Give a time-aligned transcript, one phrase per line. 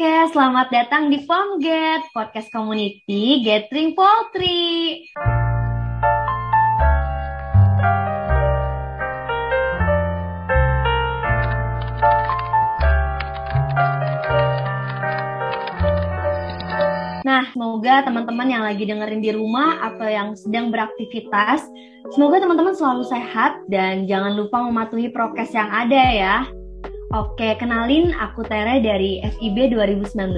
[0.00, 5.04] Oke, selamat datang di Pomget, podcast community Gathering Poultry.
[17.20, 21.60] Nah, semoga teman-teman yang lagi dengerin di rumah atau yang sedang beraktivitas,
[22.16, 26.48] semoga teman-teman selalu sehat dan jangan lupa mematuhi prokes yang ada ya.
[27.10, 30.30] Oke, kenalin aku Tere dari FIB 2019.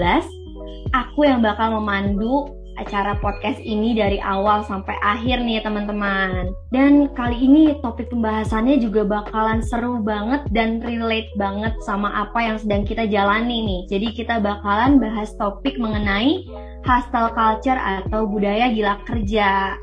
[0.96, 2.48] Aku yang bakal memandu
[2.80, 6.48] acara podcast ini dari awal sampai akhir nih teman-teman.
[6.72, 12.56] Dan kali ini topik pembahasannya juga bakalan seru banget dan relate banget sama apa yang
[12.56, 13.80] sedang kita jalani nih.
[13.92, 16.48] Jadi kita bakalan bahas topik mengenai
[16.88, 19.76] hostel culture atau budaya gila kerja.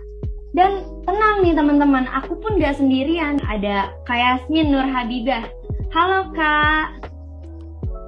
[0.58, 3.38] Dan tenang nih teman-teman, aku pun gak sendirian.
[3.46, 5.59] Ada Kayasmin Nur Habibah
[5.90, 7.02] Halo Kak.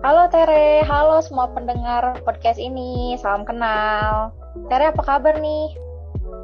[0.06, 3.18] Halo Tere, halo semua pendengar podcast ini.
[3.18, 4.30] Salam kenal.
[4.70, 5.74] Tere apa kabar nih?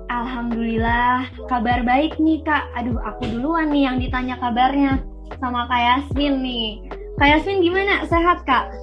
[0.10, 2.74] Alhamdulillah, kabar baik nih Kak.
[2.74, 5.06] Aduh, aku duluan nih yang ditanya kabarnya
[5.38, 6.90] sama Kak Yasmin nih.
[7.22, 8.02] Kak Yasmin gimana?
[8.10, 8.74] Sehat Kak?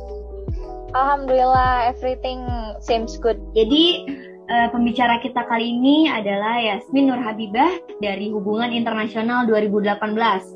[0.94, 2.47] Alhamdulillah, everything
[2.78, 3.42] seems good.
[3.58, 4.06] Jadi,
[4.47, 10.53] uh, pembicara kita kali ini adalah Yasmin Nur Habibah dari Hubungan Internasional 2018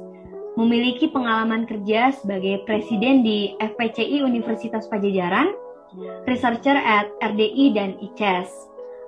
[0.59, 5.55] memiliki pengalaman kerja sebagai presiden di FPCI Universitas Pajajaran,
[6.27, 8.51] researcher at RDI dan ICES.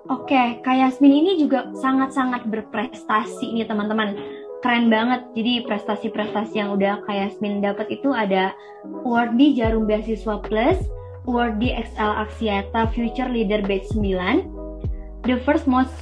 [0.06, 4.14] Oke, Kak Yasmin ini juga sangat-sangat berprestasi nih teman-teman.
[4.62, 5.26] Keren banget.
[5.34, 8.54] Jadi prestasi-prestasi yang udah Kak Yasmin dapat itu ada
[9.02, 10.78] award di Jarum Beasiswa Plus,
[11.26, 15.92] award di XL Aksiata Future Leader Batch 9, the first most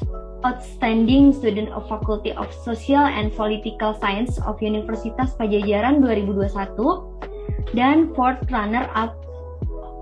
[0.46, 8.42] Outstanding Student of Faculty of Social and Political Science of Universitas Pajajaran 2021 dan fourth
[8.48, 9.18] runner up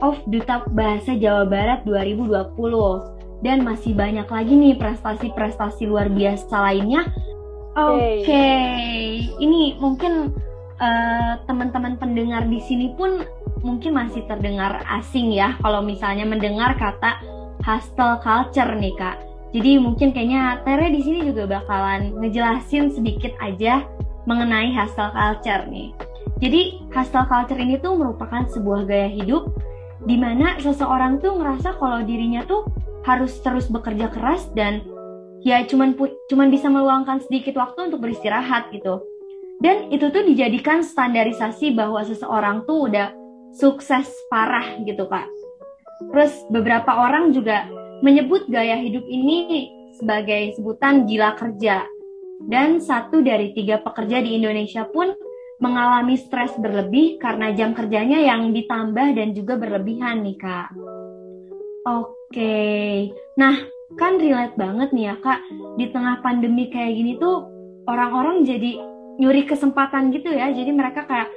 [0.05, 2.53] of Duta Bahasa Jawa Barat 2020
[3.41, 7.09] dan masih banyak lagi nih prestasi-prestasi luar biasa lainnya.
[7.77, 9.29] Oke, okay.
[9.37, 10.33] ini mungkin
[10.81, 13.25] uh, teman-teman pendengar di sini pun
[13.61, 17.21] mungkin masih terdengar asing ya kalau misalnya mendengar kata
[17.61, 19.26] hostel culture nih kak.
[19.55, 23.87] Jadi mungkin kayaknya Tere di sini juga bakalan ngejelasin sedikit aja
[24.27, 25.95] mengenai hustle culture nih.
[26.43, 29.55] Jadi hustle culture ini tuh merupakan sebuah gaya hidup
[30.05, 32.69] di mana seseorang tuh ngerasa kalau dirinya tuh
[33.07, 34.83] harus terus bekerja keras dan
[35.47, 35.95] ya cuman
[36.27, 39.01] cuman bisa meluangkan sedikit waktu untuk beristirahat gitu.
[39.63, 43.09] Dan itu tuh dijadikan standarisasi bahwa seseorang tuh udah
[43.57, 45.25] sukses parah gitu kak.
[46.13, 47.65] Terus beberapa orang juga
[48.05, 51.89] menyebut gaya hidup ini sebagai sebutan gila kerja.
[52.37, 55.17] Dan satu dari tiga pekerja di Indonesia pun
[55.57, 60.69] mengalami stres berlebih karena jam kerjanya yang ditambah dan juga berlebihan nih kak.
[61.87, 63.09] Oke,
[63.41, 63.57] nah
[63.97, 65.41] kan relate banget nih ya kak,
[65.81, 67.49] di tengah pandemi kayak gini tuh
[67.89, 68.85] orang-orang jadi
[69.17, 71.33] nyuri kesempatan gitu ya, jadi mereka kayak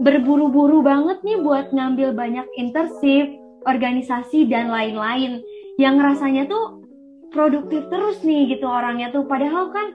[0.00, 3.28] berburu-buru banget nih buat ngambil banyak internship,
[3.66, 5.42] organisasi dan lain-lain
[5.78, 6.82] yang rasanya tuh
[7.30, 9.24] produktif terus nih gitu orangnya tuh.
[9.24, 9.86] Padahal kan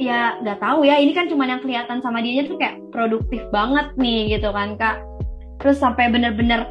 [0.00, 3.92] ya nggak tahu ya ini kan cuma yang kelihatan sama dia tuh kayak produktif banget
[4.00, 4.96] nih gitu kan kak.
[5.60, 6.64] Terus sampai bener-bener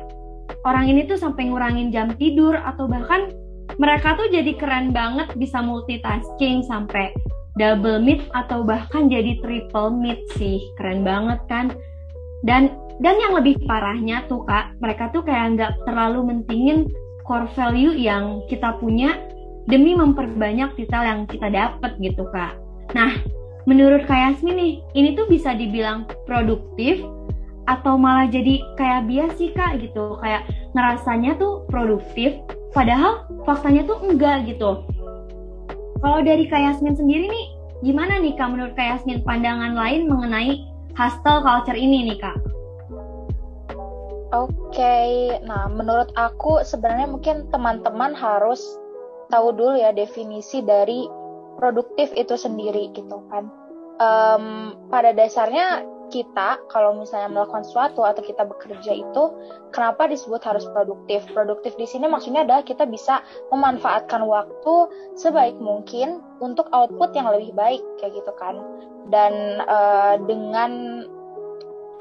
[0.65, 3.29] orang ini tuh sampai ngurangin jam tidur atau bahkan
[3.77, 7.13] mereka tuh jadi keren banget bisa multitasking sampai
[7.61, 10.57] double meet atau bahkan jadi triple meet sih.
[10.81, 11.69] Keren banget kan.
[12.41, 12.73] Dan
[13.05, 16.89] dan yang lebih parahnya tuh kak mereka tuh kayak nggak terlalu mentingin
[17.25, 19.17] core value yang kita punya
[19.65, 22.53] demi memperbanyak titel yang kita dapat gitu kak.
[22.93, 23.17] Nah,
[23.65, 27.01] menurut Kak Yasmin nih, ini tuh bisa dibilang produktif
[27.65, 30.45] atau malah jadi kayak bias sih kak gitu, kayak
[30.77, 32.37] ngerasanya tuh produktif,
[32.77, 34.85] padahal faktanya tuh enggak gitu.
[35.97, 37.45] Kalau dari Kak Yasmin sendiri nih,
[37.81, 40.61] gimana nih kak menurut Kak Yasmin pandangan lain mengenai
[40.93, 42.37] hostel culture ini nih kak?
[44.35, 45.39] Oke, okay.
[45.47, 48.59] nah menurut aku sebenarnya mungkin teman-teman harus
[49.31, 51.07] tahu dulu ya definisi dari
[51.55, 53.47] produktif itu sendiri gitu kan.
[53.95, 59.23] Um, pada dasarnya kita kalau misalnya melakukan sesuatu atau kita bekerja itu
[59.71, 61.23] kenapa disebut harus produktif?
[61.31, 64.73] Produktif di sini maksudnya adalah kita bisa memanfaatkan waktu
[65.15, 68.59] sebaik mungkin untuk output yang lebih baik kayak gitu kan.
[69.09, 71.05] Dan uh, dengan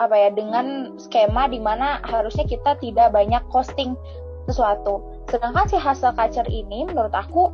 [0.02, 3.94] apa ya dengan skema di mana harusnya kita tidak banyak costing
[4.50, 5.00] sesuatu.
[5.30, 7.50] Sedangkan si hasil culture ini menurut aku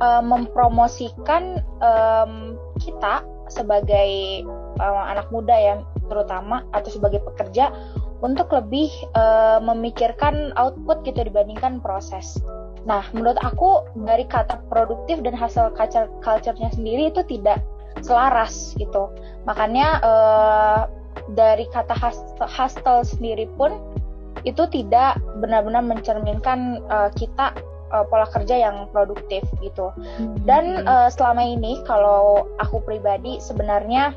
[0.00, 4.42] uh, mempromosikan um, kita sebagai
[4.80, 5.74] uh, anak muda ya
[6.08, 7.72] terutama atau sebagai pekerja
[8.22, 8.88] untuk lebih
[9.18, 12.38] uh, memikirkan output gitu dibandingkan proses.
[12.86, 17.62] Nah, menurut aku dari kata produktif dan hasil culture culture-nya sendiri itu tidak
[18.02, 19.10] selaras gitu.
[19.46, 20.82] Makanya uh,
[21.32, 21.94] dari kata
[22.42, 23.76] hustle sendiri pun
[24.42, 27.54] itu tidak benar-benar mencerminkan uh, kita
[27.94, 29.92] uh, pola kerja yang produktif gitu.
[30.42, 34.16] Dan uh, selama ini kalau aku pribadi sebenarnya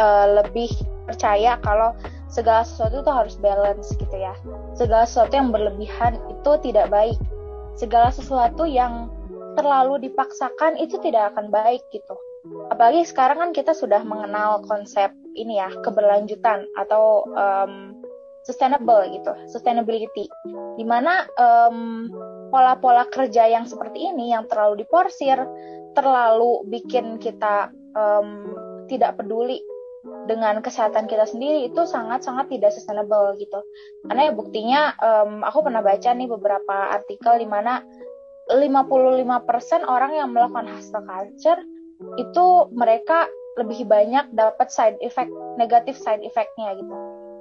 [0.00, 0.72] uh, lebih
[1.06, 1.94] percaya kalau
[2.30, 4.34] segala sesuatu itu harus balance gitu ya.
[4.74, 7.18] Segala sesuatu yang berlebihan itu tidak baik.
[7.78, 9.12] Segala sesuatu yang
[9.54, 12.14] terlalu dipaksakan itu tidak akan baik gitu.
[12.72, 17.94] Apalagi sekarang kan kita sudah mengenal konsep ini ya keberlanjutan atau um,
[18.44, 20.26] sustainable gitu, sustainability.
[20.76, 22.08] Di mana um,
[22.50, 25.38] pola-pola kerja yang seperti ini yang terlalu diporsir,
[25.94, 28.54] terlalu bikin kita um,
[28.90, 29.60] tidak peduli
[30.24, 33.60] dengan kesehatan kita sendiri itu sangat-sangat tidak sustainable gitu.
[34.08, 37.84] Karena ya buktinya um, aku pernah baca nih beberapa artikel di mana
[38.50, 41.60] 55% orang yang melakukan hustle culture
[42.18, 43.28] itu mereka
[43.60, 45.30] lebih banyak dapat side effect
[45.60, 46.94] negatif side effectnya gitu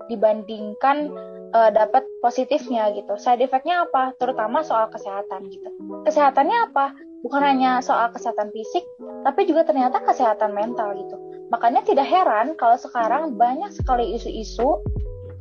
[0.10, 1.14] dibandingkan
[1.54, 3.14] uh, dapat positifnya gitu.
[3.22, 4.18] Side effectnya apa?
[4.18, 5.70] Terutama soal kesehatan gitu.
[6.04, 6.98] Kesehatannya apa?
[7.22, 8.82] Bukan hanya soal kesehatan fisik,
[9.22, 11.20] tapi juga ternyata kesehatan mental gitu
[11.50, 14.80] Makanya tidak heran kalau sekarang banyak sekali isu-isu,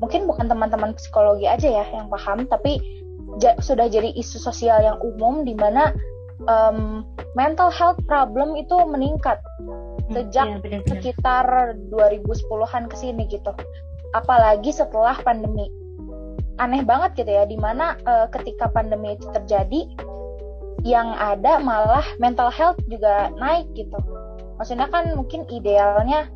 [0.03, 2.81] mungkin bukan teman-teman psikologi aja ya yang paham, tapi
[3.39, 5.93] ja, sudah jadi isu sosial yang umum di mana
[6.49, 7.05] um,
[7.37, 9.37] mental health problem itu meningkat
[10.09, 10.91] sejak ya, benar -benar.
[10.91, 11.47] sekitar
[11.93, 13.53] 2010-an ke sini gitu.
[14.17, 15.69] Apalagi setelah pandemi.
[16.59, 19.87] Aneh banget gitu ya, di mana uh, ketika pandemi itu terjadi,
[20.83, 23.99] yang ada malah mental health juga naik gitu
[24.59, 26.27] maksudnya kan mungkin idealnya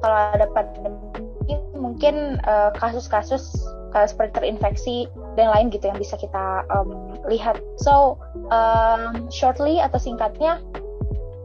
[0.00, 0.94] kalau ada pandemi
[1.74, 5.06] mungkin eh, kasus-kasus uh, seperti terinfeksi
[5.36, 7.60] dan lain gitu yang bisa kita um, lihat.
[7.76, 8.16] So
[8.48, 10.64] um, shortly atau singkatnya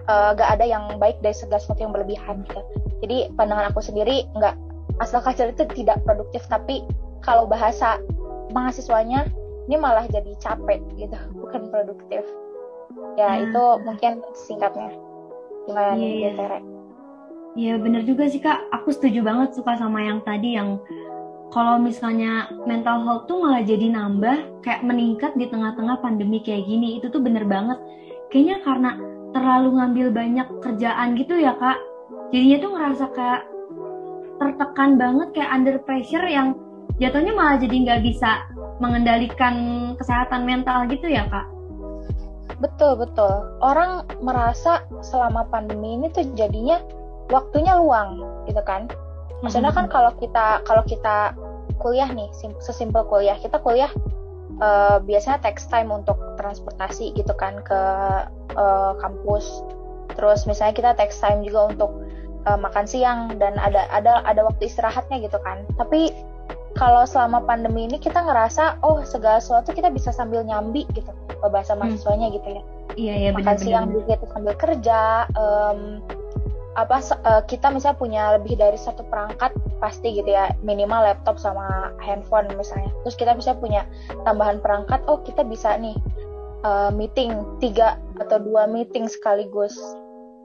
[0.10, 2.62] uh, gak ada yang baik dari segala sesuatu yang berlebihan gitu.
[3.06, 4.58] Jadi pandangan aku sendiri nggak
[5.00, 6.84] asal kacau itu tidak produktif tapi
[7.24, 8.02] kalau bahasa
[8.52, 9.30] mahasiswanya
[9.70, 12.26] ini malah jadi capek gitu bukan produktif.
[13.16, 13.44] Ya hmm.
[13.48, 14.92] itu mungkin singkatnya
[15.70, 16.34] gimana yeah, nih yeah.
[16.34, 16.60] Iya,
[17.56, 18.74] iya bener juga sih kak.
[18.82, 20.82] Aku setuju banget suka sama yang tadi yang
[21.50, 27.02] kalau misalnya mental health tuh malah jadi nambah kayak meningkat di tengah-tengah pandemi kayak gini
[27.02, 27.78] itu tuh bener banget.
[28.30, 28.92] Kayaknya karena
[29.34, 31.78] terlalu ngambil banyak kerjaan gitu ya kak.
[32.34, 33.42] Jadinya tuh ngerasa kayak
[34.40, 36.56] tertekan banget kayak under pressure yang
[36.98, 38.48] jatuhnya malah jadi nggak bisa
[38.80, 39.56] mengendalikan
[40.00, 41.48] kesehatan mental gitu ya kak.
[42.60, 43.32] Betul, betul.
[43.64, 46.84] Orang merasa selama pandemi ini tuh jadinya
[47.32, 48.92] waktunya luang, gitu kan.
[49.40, 51.32] Maksudnya kan kalau kita kalau kita
[51.80, 52.28] kuliah nih,
[52.60, 53.88] sesimpel kuliah, kita kuliah
[54.60, 57.82] uh, biasanya text time untuk transportasi gitu kan ke
[58.56, 59.64] uh, kampus.
[60.16, 61.92] Terus misalnya kita text time juga untuk
[62.48, 65.64] uh, makan siang dan ada ada ada waktu istirahatnya gitu kan.
[65.80, 66.12] Tapi
[66.78, 71.10] kalau selama pandemi ini kita ngerasa oh segala sesuatu kita bisa sambil nyambi gitu
[71.48, 71.82] bahasa hmm.
[71.82, 72.36] mahasiswanya hmm.
[72.38, 72.64] gitu ya
[73.00, 76.04] iya iya makan benar, siang juga itu sambil kerja um,
[76.80, 79.52] apa uh, kita misalnya punya lebih dari satu perangkat
[79.84, 82.92] pasti gitu ya minimal laptop sama handphone misalnya.
[83.04, 83.84] Terus kita bisa punya
[84.24, 85.96] tambahan perangkat oh kita bisa nih
[86.64, 89.76] uh, meeting tiga atau dua meeting sekaligus.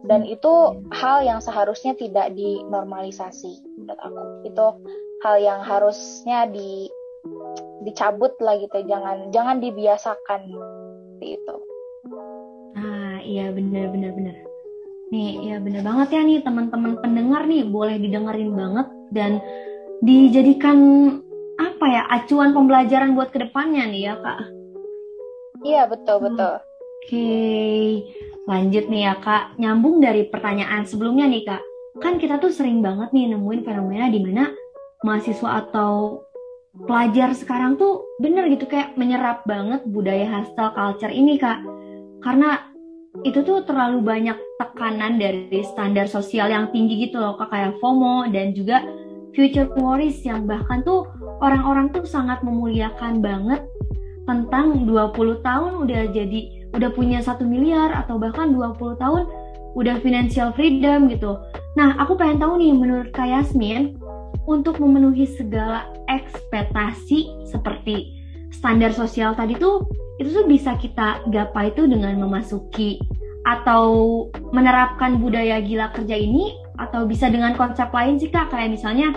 [0.05, 4.23] Dan itu hal yang seharusnya tidak dinormalisasi menurut aku.
[4.45, 4.67] Itu
[5.25, 6.93] hal yang harusnya di
[7.85, 10.45] dicabut lah gitu jangan jangan dibiasakan
[11.21, 11.57] itu
[12.77, 14.37] ah iya benar benar benar
[15.15, 19.39] nih ya benar banget ya nih teman-teman pendengar nih boleh didengerin banget dan
[20.03, 20.79] dijadikan
[21.55, 24.41] apa ya acuan pembelajaran buat ke depannya nih ya kak.
[25.63, 26.59] Iya betul betul.
[26.59, 27.85] Oke okay.
[28.51, 29.55] lanjut nih ya kak.
[29.63, 31.63] Nyambung dari pertanyaan sebelumnya nih kak.
[32.03, 34.51] Kan kita tuh sering banget nih nemuin fenomena di mana
[35.07, 36.27] mahasiswa atau
[36.75, 41.63] pelajar sekarang tuh bener gitu kayak menyerap banget budaya hustle culture ini kak.
[42.19, 42.74] Karena
[43.23, 48.27] itu tuh terlalu banyak tekanan dari standar sosial yang tinggi gitu loh kak kayak FOMO
[48.35, 48.83] dan juga
[49.39, 51.07] future worries yang bahkan tuh
[51.39, 53.63] orang-orang tuh sangat memuliakan banget
[54.27, 56.41] tentang 20 tahun udah jadi
[56.75, 59.31] udah punya satu miliar atau bahkan 20 tahun
[59.75, 61.39] udah financial freedom gitu.
[61.75, 63.99] Nah, aku pengen tahu nih menurut Kak Yasmin,
[64.45, 68.13] untuk memenuhi segala ekspektasi seperti
[68.53, 69.85] standar sosial tadi tuh
[70.19, 73.03] itu tuh bisa kita gapai itu dengan memasuki
[73.45, 79.15] atau menerapkan budaya gila kerja ini atau bisa dengan konsep lain sih kak kayak misalnya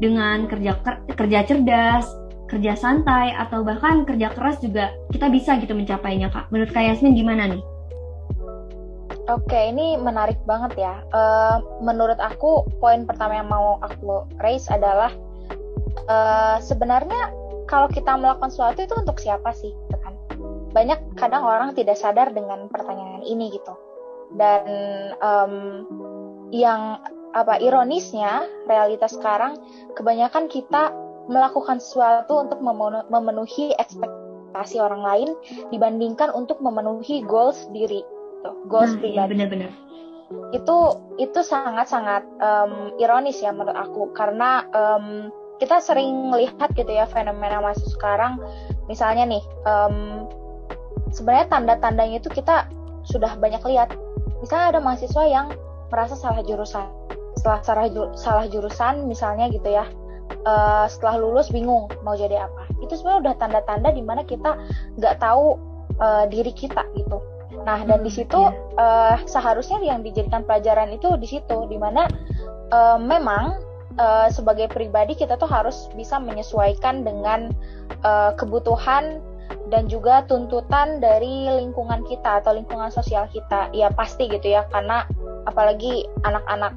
[0.00, 0.76] dengan kerja
[1.16, 2.06] kerja cerdas,
[2.50, 6.50] kerja santai atau bahkan kerja keras juga kita bisa gitu mencapainya kak.
[6.52, 7.62] Menurut kak Yasmin gimana nih?
[9.30, 11.06] Oke, ini menarik banget ya.
[11.14, 15.14] Uh, menurut aku, poin pertama yang mau aku raise adalah
[16.10, 17.30] uh, sebenarnya
[17.70, 19.70] kalau kita melakukan sesuatu itu untuk siapa sih?
[20.70, 23.74] Banyak kadang orang tidak sadar dengan pertanyaan ini gitu.
[24.34, 24.64] Dan
[25.18, 25.54] um,
[26.54, 29.58] yang apa ironisnya realitas sekarang
[29.94, 30.90] kebanyakan kita
[31.30, 32.58] melakukan sesuatu untuk
[33.06, 35.30] memenuhi ekspektasi orang lain
[35.70, 38.02] dibandingkan untuk memenuhi goals diri
[38.40, 39.14] gitu goals nah, pribadi.
[39.14, 39.70] iya, benar-benar
[40.54, 40.78] itu
[41.18, 44.14] itu sangat-sangat um, ironis ya menurut aku.
[44.14, 48.38] Karena um, kita sering lihat gitu ya fenomena masa sekarang.
[48.86, 50.26] Misalnya nih um,
[51.10, 52.66] sebenarnya tanda-tandanya itu kita
[53.06, 53.94] sudah banyak lihat.
[54.40, 55.46] Misalnya ada mahasiswa yang
[55.90, 56.86] merasa salah jurusan
[57.40, 57.86] setelah salah,
[58.18, 59.86] salah jurusan misalnya gitu ya
[60.44, 62.68] uh, setelah lulus bingung mau jadi apa.
[62.84, 64.56] Itu sebenarnya udah tanda-tanda di mana kita
[65.00, 65.56] nggak tahu
[66.00, 67.20] uh, diri kita gitu.
[67.64, 68.40] Nah dan di situ
[68.76, 72.08] uh, seharusnya yang dijadikan pelajaran itu di situ di mana
[72.72, 73.60] uh, memang
[74.00, 77.52] uh, sebagai pribadi kita tuh harus bisa menyesuaikan dengan
[78.04, 79.20] uh, kebutuhan
[79.70, 83.70] dan juga tuntutan dari lingkungan kita atau lingkungan sosial kita.
[83.74, 85.06] Ya pasti gitu ya karena
[85.46, 86.74] apalagi anak-anak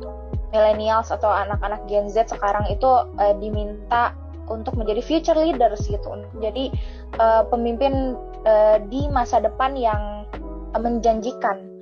[0.53, 4.13] millennials atau anak-anak Gen Z sekarang itu uh, diminta
[4.47, 6.09] untuk menjadi future leaders gitu.
[6.39, 6.69] Jadi
[7.17, 8.13] uh, pemimpin
[8.45, 10.29] uh, di masa depan yang
[10.75, 11.73] uh, menjanjikan.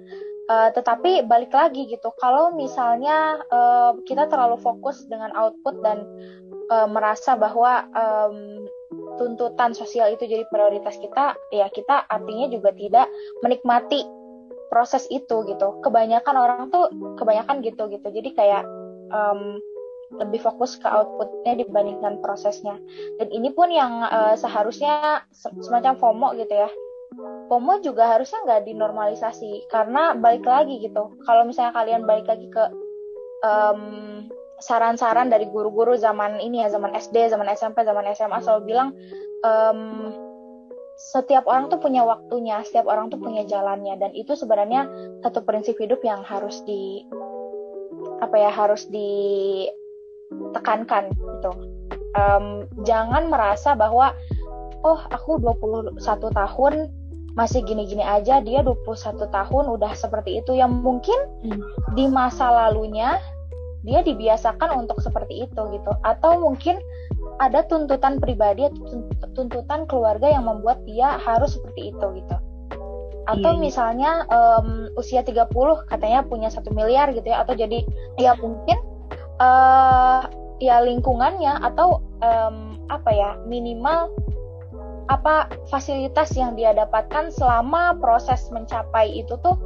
[0.51, 6.03] Uh, tetapi balik lagi gitu kalau misalnya uh, kita terlalu fokus dengan output dan
[6.67, 8.67] uh, merasa bahwa um,
[9.19, 13.07] tuntutan sosial itu jadi prioritas kita ya kita artinya juga tidak
[13.43, 14.03] menikmati
[14.71, 15.83] proses itu gitu.
[15.83, 16.87] Kebanyakan orang tuh
[17.19, 18.07] kebanyakan gitu gitu.
[18.07, 18.63] Jadi kayak
[19.11, 19.59] um,
[20.15, 22.79] lebih fokus ke outputnya dibandingkan prosesnya.
[23.19, 26.71] Dan ini pun yang uh, seharusnya semacam FOMO gitu ya.
[27.51, 31.19] FOMO juga harusnya nggak dinormalisasi karena balik lagi gitu.
[31.27, 32.63] Kalau misalnya kalian balik lagi ke
[33.43, 33.81] um,
[34.61, 38.93] saran-saran dari guru-guru zaman ini ya zaman SD, zaman SMP, zaman SMA selalu bilang
[39.41, 40.13] um,
[41.01, 43.97] setiap orang tuh punya waktunya, setiap orang tuh punya jalannya.
[43.97, 44.85] Dan itu sebenarnya
[45.25, 47.01] satu prinsip hidup yang harus di
[48.21, 51.51] apa ya harus ditekankan gitu.
[52.11, 54.13] Um, jangan merasa bahwa
[54.85, 55.97] oh aku 21
[56.29, 56.73] tahun
[57.31, 60.53] masih gini-gini aja dia 21 tahun udah seperti itu.
[60.53, 61.17] Yang mungkin
[61.49, 61.97] hmm.
[61.97, 63.17] di masa lalunya
[63.81, 65.91] dia dibiasakan untuk seperti itu gitu.
[66.05, 66.77] Atau mungkin
[67.41, 72.35] ada tuntutan pribadi atau tuntutan keluarga yang membuat dia harus seperti itu gitu.
[73.29, 73.61] Atau iya, iya.
[73.61, 75.49] misalnya um, usia 30
[75.89, 77.85] katanya punya satu miliar gitu ya atau jadi
[78.17, 78.81] ya mungkin
[79.37, 80.25] uh,
[80.57, 84.09] ya lingkungannya atau um, apa ya minimal
[85.09, 89.57] apa fasilitas yang dia dapatkan selama proses mencapai itu tuh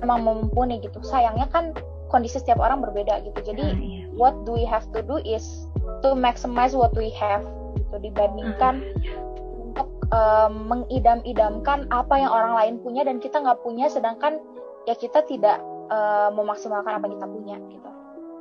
[0.00, 1.02] memang mumpuni gitu.
[1.02, 1.72] Sayangnya kan
[2.16, 4.08] kondisi setiap orang berbeda gitu jadi uh, iya.
[4.16, 5.68] what do we have to do is
[6.00, 7.44] to maximize what we have
[7.76, 13.92] gitu dibandingkan uh, untuk um, mengidam-idamkan apa yang orang lain punya dan kita nggak punya
[13.92, 14.40] sedangkan
[14.88, 15.60] ya kita tidak
[15.92, 17.90] uh, memaksimalkan apa yang kita punya gitu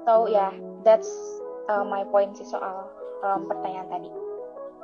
[0.07, 0.51] so ya yeah,
[0.87, 1.11] that's
[1.67, 2.87] uh, my point sih soal
[3.27, 4.07] um, pertanyaan tadi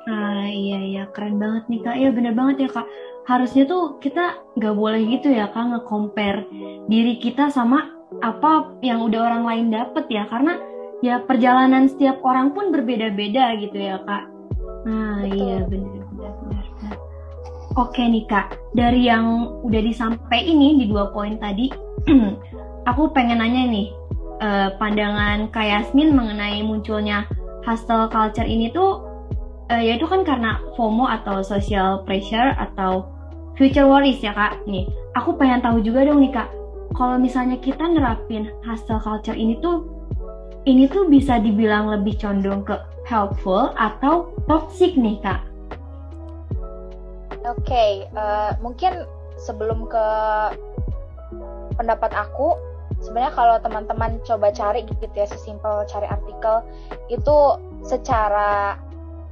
[0.10, 1.93] Ah iya iya keren banget nih kak.
[1.93, 2.89] Iya bener banget ya kak.
[3.29, 6.50] Harusnya tuh kita nggak boleh gitu ya kak nge-compare
[6.89, 10.27] diri kita sama apa yang udah orang lain dapet ya?
[10.27, 10.60] Karena
[11.01, 14.27] ya perjalanan setiap orang pun berbeda-beda gitu ya kak.
[14.86, 15.38] Nah Betul.
[15.38, 16.96] iya benar benar benar
[17.75, 18.56] oke nih kak.
[18.75, 21.72] Dari yang udah disampaikan ini di dua poin tadi
[22.89, 23.88] aku pengen nanya nih
[24.39, 27.27] uh, pandangan kak Yasmin mengenai munculnya
[27.65, 29.06] hustle culture ini tuh
[29.70, 33.10] uh, yaitu kan karena FOMO atau social pressure atau
[33.58, 34.88] future worries ya kak nih.
[35.20, 36.61] Aku pengen tahu juga dong nih kak
[36.95, 39.88] kalau misalnya kita nerapin hustle culture ini tuh
[40.69, 42.77] ini tuh bisa dibilang lebih condong ke
[43.10, 45.41] helpful atau toxic nih kak?
[47.41, 49.10] Oke, okay, uh, eh, mungkin
[49.41, 50.05] sebelum ke
[51.74, 52.53] pendapat aku,
[53.01, 56.62] sebenarnya kalau teman-teman coba cari gitu ya, sesimpel cari artikel
[57.10, 57.38] itu
[57.81, 58.77] secara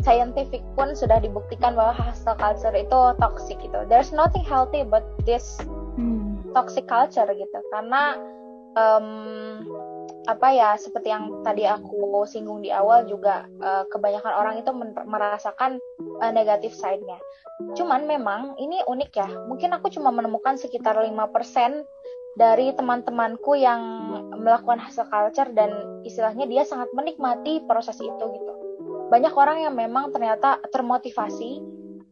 [0.02, 3.86] scientific pun sudah dibuktikan bahwa hustle culture itu toxic gitu.
[3.86, 5.62] There's nothing healthy but this
[6.56, 8.18] toxic culture gitu karena
[8.76, 9.08] um,
[10.28, 14.70] apa ya seperti yang tadi aku singgung di awal juga uh, kebanyakan orang itu
[15.10, 15.82] merasakan
[16.22, 17.18] uh, negatif side-nya.
[17.74, 19.30] Cuman memang ini unik ya.
[19.50, 21.10] Mungkin aku cuma menemukan sekitar 5%
[22.38, 23.82] dari teman-temanku yang
[24.38, 28.54] melakukan hasil culture dan istilahnya dia sangat menikmati proses itu gitu.
[29.10, 31.58] banyak orang yang memang ternyata termotivasi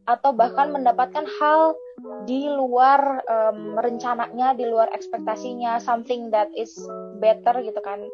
[0.09, 1.77] atau bahkan mendapatkan hal
[2.29, 6.77] di luar um, rencananya, di luar ekspektasinya, something that is
[7.17, 8.05] better gitu kan,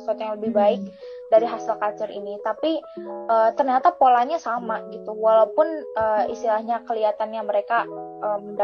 [0.00, 0.80] sesuatu yang lebih baik
[1.28, 2.40] dari hasil culture ini.
[2.40, 2.80] Tapi
[3.28, 5.68] uh, ternyata polanya sama gitu, walaupun
[6.00, 7.84] uh, istilahnya kelihatannya mereka
[8.24, 8.56] um,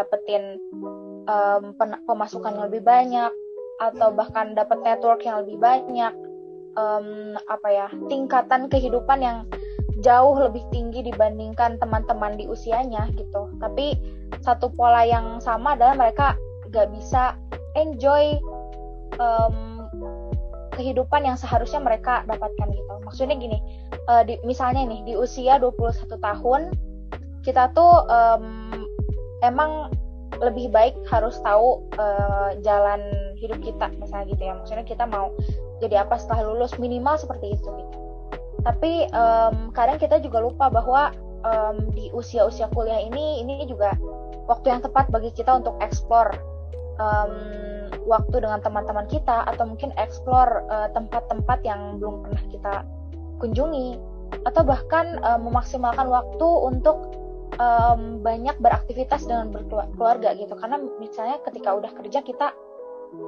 [1.29, 1.63] um,
[2.09, 3.33] pemasukan yang lebih banyak
[3.83, 6.15] atau bahkan dapat network yang lebih banyak,
[6.77, 9.39] um, apa ya tingkatan kehidupan yang
[10.03, 13.49] jauh lebih tinggi dibandingkan teman-teman di usianya gitu.
[13.63, 13.97] Tapi
[14.43, 16.35] satu pola yang sama adalah mereka
[16.75, 17.39] gak bisa
[17.79, 18.37] enjoy
[19.23, 19.87] um,
[20.75, 22.93] kehidupan yang seharusnya mereka dapatkan gitu.
[23.07, 23.59] Maksudnya gini,
[24.11, 26.63] uh, di, misalnya nih di usia 21 tahun
[27.47, 28.47] kita tuh um,
[29.43, 29.91] emang
[30.43, 33.03] lebih baik harus tahu uh, jalan
[33.39, 34.55] hidup kita misalnya gitu ya.
[34.59, 35.31] Maksudnya kita mau
[35.79, 38.12] jadi apa setelah lulus minimal seperti itu gitu
[38.63, 41.11] tapi um, kadang kita juga lupa bahwa
[41.43, 43.95] um, di usia-usia kuliah ini ini juga
[44.47, 46.31] waktu yang tepat bagi kita untuk explore
[46.99, 47.35] um,
[48.07, 52.75] waktu dengan teman-teman kita atau mungkin explore tempat eh, tempat-tempat yang belum pernah kita
[53.39, 53.89] kunjungi
[54.43, 56.99] atau bahkan um, memaksimalkan waktu untuk
[57.63, 60.55] um, banyak beraktivitas dengan berkeluarga gitu.
[60.57, 62.49] Karena misalnya ketika udah kerja kita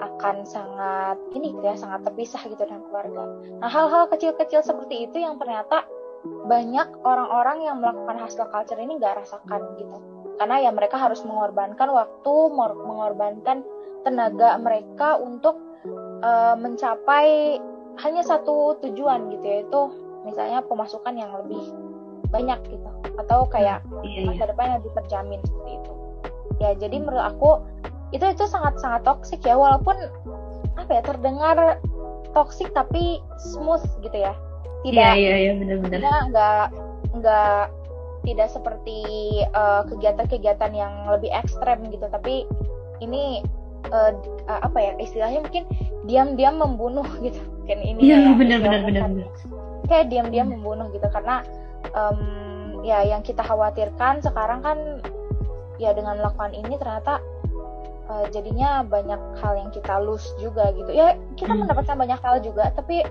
[0.00, 3.24] akan sangat ini gitu ya sangat terpisah gitu dengan keluarga.
[3.60, 5.84] Nah hal-hal kecil-kecil seperti itu yang ternyata
[6.24, 9.96] banyak orang-orang yang melakukan hustle culture ini nggak rasakan gitu.
[10.40, 13.62] Karena ya mereka harus mengorbankan waktu, mengorbankan
[14.02, 15.56] tenaga mereka untuk
[16.24, 17.60] uh, mencapai
[18.02, 19.80] hanya satu tujuan gitu yaitu
[20.26, 21.62] misalnya pemasukan yang lebih
[22.32, 24.26] banyak gitu atau kayak iya, iya.
[24.26, 25.92] masa depan yang lebih terjamin seperti itu.
[26.58, 27.50] Ya jadi menurut aku
[28.14, 29.58] itu itu sangat sangat toksik ya.
[29.58, 29.98] Walaupun
[30.78, 31.56] apa ya terdengar
[32.30, 33.18] toksik tapi
[33.52, 34.32] smooth gitu ya.
[34.86, 36.30] Tidak iya iya, iya benar-benar.
[36.30, 36.64] nggak
[37.18, 37.62] nggak
[38.24, 38.98] tidak seperti
[39.42, 42.06] eh, kegiatan-kegiatan yang lebih ekstrem gitu.
[42.06, 42.46] Tapi
[43.02, 43.42] ini
[43.90, 44.12] uh,
[44.48, 45.64] uh, apa ya istilahnya mungkin
[46.06, 47.40] diam-diam membunuh gitu.
[47.66, 49.10] Kan ini iya ya, benar-benar benar
[49.84, 50.54] kayak diam-diam hmm.
[50.60, 51.04] membunuh gitu.
[51.10, 51.44] Karena
[51.92, 54.78] um, ya yang kita khawatirkan sekarang kan
[55.80, 57.18] ya dengan melakukan ini ternyata
[58.08, 60.90] uh, jadinya banyak hal yang kita lose juga gitu.
[60.90, 61.66] Ya kita hmm.
[61.66, 63.04] mendapatkan banyak hal juga tapi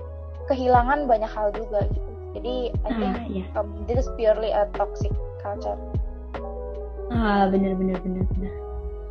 [0.50, 2.10] kehilangan banyak hal juga gitu.
[2.34, 3.48] Jadi I ah, think yeah.
[3.54, 5.78] um, this is purely a toxic culture.
[7.14, 8.54] Ah benar benar benar benar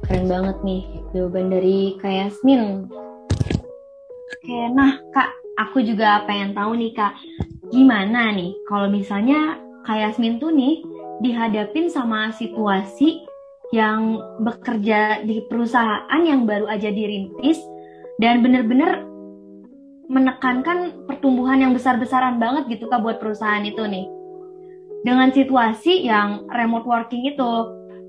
[0.03, 0.81] keren banget nih
[1.15, 2.91] jawaban dari Kak Yasmin.
[4.33, 7.15] Oke nah Kak aku juga pengen tahu nih Kak
[7.71, 10.83] gimana nih kalau misalnya Kak Yasmin tuh nih
[11.23, 13.23] dihadapin sama situasi
[13.73, 17.57] yang bekerja di perusahaan yang baru aja dirintis
[18.21, 19.01] dan benar-benar
[20.05, 24.05] menekankan pertumbuhan yang besar-besaran banget gitu kak buat perusahaan itu nih.
[25.01, 27.51] Dengan situasi yang remote working itu,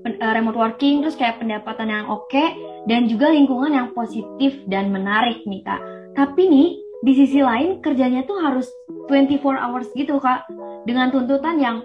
[0.05, 2.53] eh, remote working terus kayak pendapatan yang oke okay,
[2.85, 5.81] dan juga lingkungan yang positif dan menarik nih kak.
[6.13, 6.69] Tapi nih
[7.01, 8.69] di sisi lain kerjanya tuh harus
[9.09, 10.45] 24 hours gitu kak
[10.85, 11.77] dengan tuntutan yang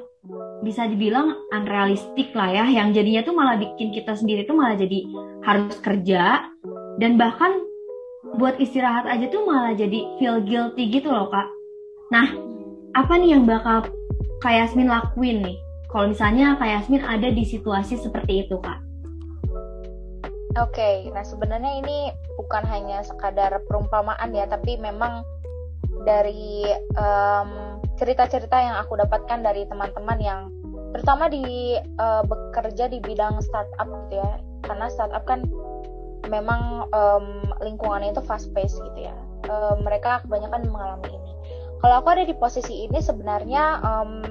[0.60, 2.64] bisa dibilang unrealistik lah ya.
[2.68, 5.04] Yang jadinya tuh malah bikin kita sendiri tuh malah jadi
[5.44, 6.50] harus kerja.
[7.00, 7.64] Dan bahkan
[8.36, 11.48] buat istirahat aja tuh malah jadi feel guilty gitu loh kak.
[12.12, 12.28] Nah
[12.94, 13.86] apa nih yang bakal
[14.40, 15.58] Kak Yasmin lakuin nih?
[15.92, 18.80] Kalau misalnya Kak Yasmin ada di situasi seperti itu kak.
[20.58, 25.22] Oke, okay, nah sebenarnya ini bukan hanya sekadar perumpamaan ya, tapi memang
[26.02, 26.66] dari
[26.98, 27.69] um,
[28.00, 30.40] cerita-cerita yang aku dapatkan dari teman-teman yang
[30.96, 34.40] terutama di uh, bekerja di bidang startup gitu ya.
[34.64, 35.44] Karena startup kan
[36.32, 39.14] memang um, lingkungannya itu fast pace gitu ya.
[39.52, 41.32] Uh, mereka kebanyakan mengalami ini.
[41.84, 44.24] Kalau aku ada di posisi ini sebenarnya um,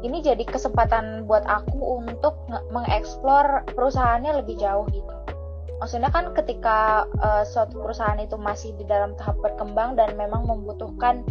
[0.00, 2.36] ini jadi kesempatan buat aku untuk
[2.72, 5.12] mengeksplor perusahaannya lebih jauh gitu
[5.82, 11.26] maksudnya kan ketika uh, suatu perusahaan itu masih di dalam tahap berkembang dan memang membutuhkan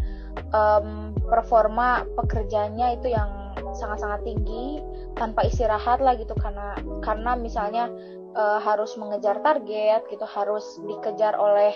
[0.52, 3.30] um, performa pekerjanya itu yang
[3.74, 4.84] sangat-sangat tinggi
[5.18, 7.90] tanpa istirahat lah gitu karena karena misalnya
[8.38, 11.74] uh, harus mengejar target gitu harus dikejar oleh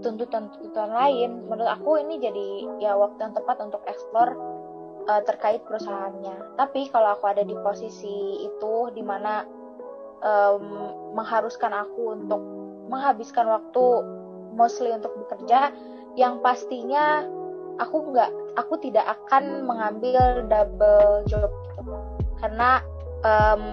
[0.00, 2.48] tuntutan-tuntutan lain menurut aku ini jadi
[2.80, 4.32] ya waktu yang tepat untuk explore
[5.06, 6.58] uh, terkait perusahaannya.
[6.58, 9.46] Tapi kalau aku ada di posisi itu di mana
[10.22, 10.64] um,
[11.16, 12.40] mengharuskan aku untuk
[12.86, 13.84] menghabiskan waktu
[14.54, 15.74] mostly untuk bekerja
[16.16, 17.26] yang pastinya
[17.76, 21.92] aku nggak aku tidak akan mengambil double job gitu.
[22.40, 22.80] Karena
[23.24, 23.64] um,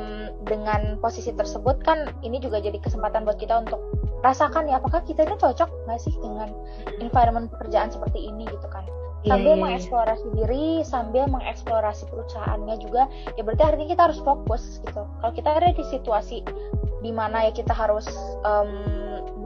[0.44, 3.80] dengan posisi tersebut kan ini juga jadi kesempatan buat kita untuk
[4.24, 6.52] rasakan ya apakah kita ini cocok nggak sih dengan
[7.04, 8.84] environment pekerjaan seperti ini gitu kan
[9.24, 9.64] sambil yeah, yeah.
[9.64, 13.08] mengeksplorasi diri sambil mengeksplorasi perusahaannya juga
[13.40, 16.44] ya berarti artinya kita harus fokus gitu kalau kita ada di situasi
[17.04, 18.08] di mana ya kita harus
[18.44, 18.72] um,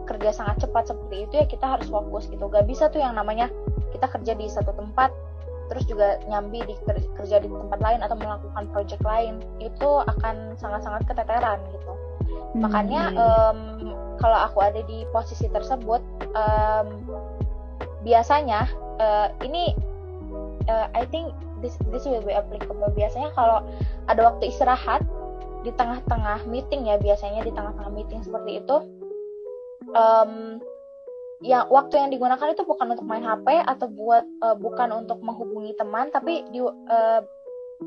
[0.03, 3.49] bekerja sangat cepat seperti itu ya kita harus fokus gitu gak bisa tuh yang namanya
[3.93, 5.13] kita kerja di satu tempat
[5.67, 6.73] terus juga nyambi di
[7.19, 11.91] kerja di tempat lain atau melakukan project lain itu akan sangat-sangat keteteran gitu
[12.55, 12.63] hmm.
[12.63, 13.59] makanya um,
[14.17, 16.01] kalau aku ada di posisi tersebut
[16.33, 16.87] um,
[18.05, 18.69] biasanya
[19.01, 19.73] uh, ini
[20.69, 22.91] uh, I think this this will be applicable.
[22.93, 23.65] Biasanya kalau
[24.05, 25.01] ada waktu istirahat
[25.65, 28.77] di tengah-tengah meeting ya biasanya di tengah-tengah meeting seperti itu
[29.91, 30.61] um,
[31.43, 35.77] yang waktu yang digunakan itu bukan untuk main HP atau buat uh, bukan untuk menghubungi
[35.77, 37.21] teman tapi di, uh,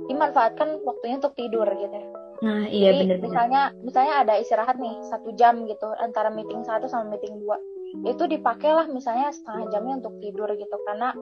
[0.07, 1.99] dimanfaatkan waktunya untuk tidur gitu
[2.41, 7.13] Nah, iya benar Misalnya misalnya ada istirahat nih satu jam gitu antara meeting satu sama
[7.13, 7.61] meeting dua
[8.07, 10.77] itu dipakailah misalnya setengah jamnya untuk tidur gitu.
[10.87, 11.15] Karena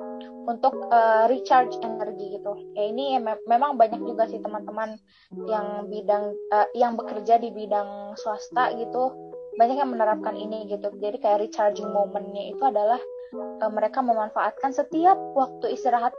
[0.49, 2.53] untuk uh, recharge energi gitu.
[2.77, 4.97] Ya ini ya me memang banyak juga sih teman-teman
[5.49, 9.13] yang bidang uh, yang bekerja di bidang swasta gitu.
[9.59, 10.93] Banyak yang menerapkan ini gitu.
[11.01, 13.01] Jadi kayak recharging momennya itu adalah
[13.65, 16.15] uh, mereka memanfaatkan setiap waktu istirahat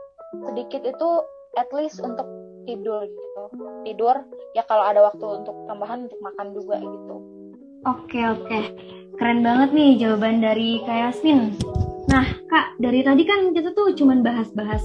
[0.46, 1.10] sedikit itu
[1.58, 2.26] at least untuk
[2.70, 3.44] tidur gitu.
[3.86, 4.16] Tidur
[4.54, 7.16] ya kalau ada waktu untuk tambahan untuk makan juga gitu.
[7.88, 8.60] Oke oke
[9.20, 11.52] Keren banget nih jawaban dari Kak Yasmin.
[12.08, 14.80] Nah, Kak, dari tadi kan kita tuh cuman bahas-bahas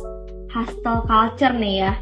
[0.50, 1.94] hostel culture nih ya.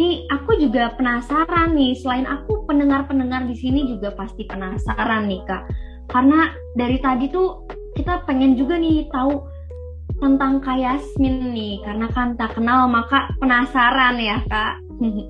[0.00, 1.92] Nih, aku juga penasaran nih.
[2.00, 5.68] Selain aku, pendengar-pendengar di sini juga pasti penasaran nih, Kak.
[6.08, 6.48] Karena
[6.80, 9.44] dari tadi tuh kita pengen juga nih tahu
[10.24, 11.84] tentang Kak Yasmin nih.
[11.84, 14.80] Karena kan tak kenal maka penasaran ya, Kak.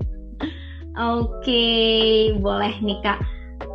[1.11, 1.67] Oke,
[2.39, 3.19] boleh nih, Kak.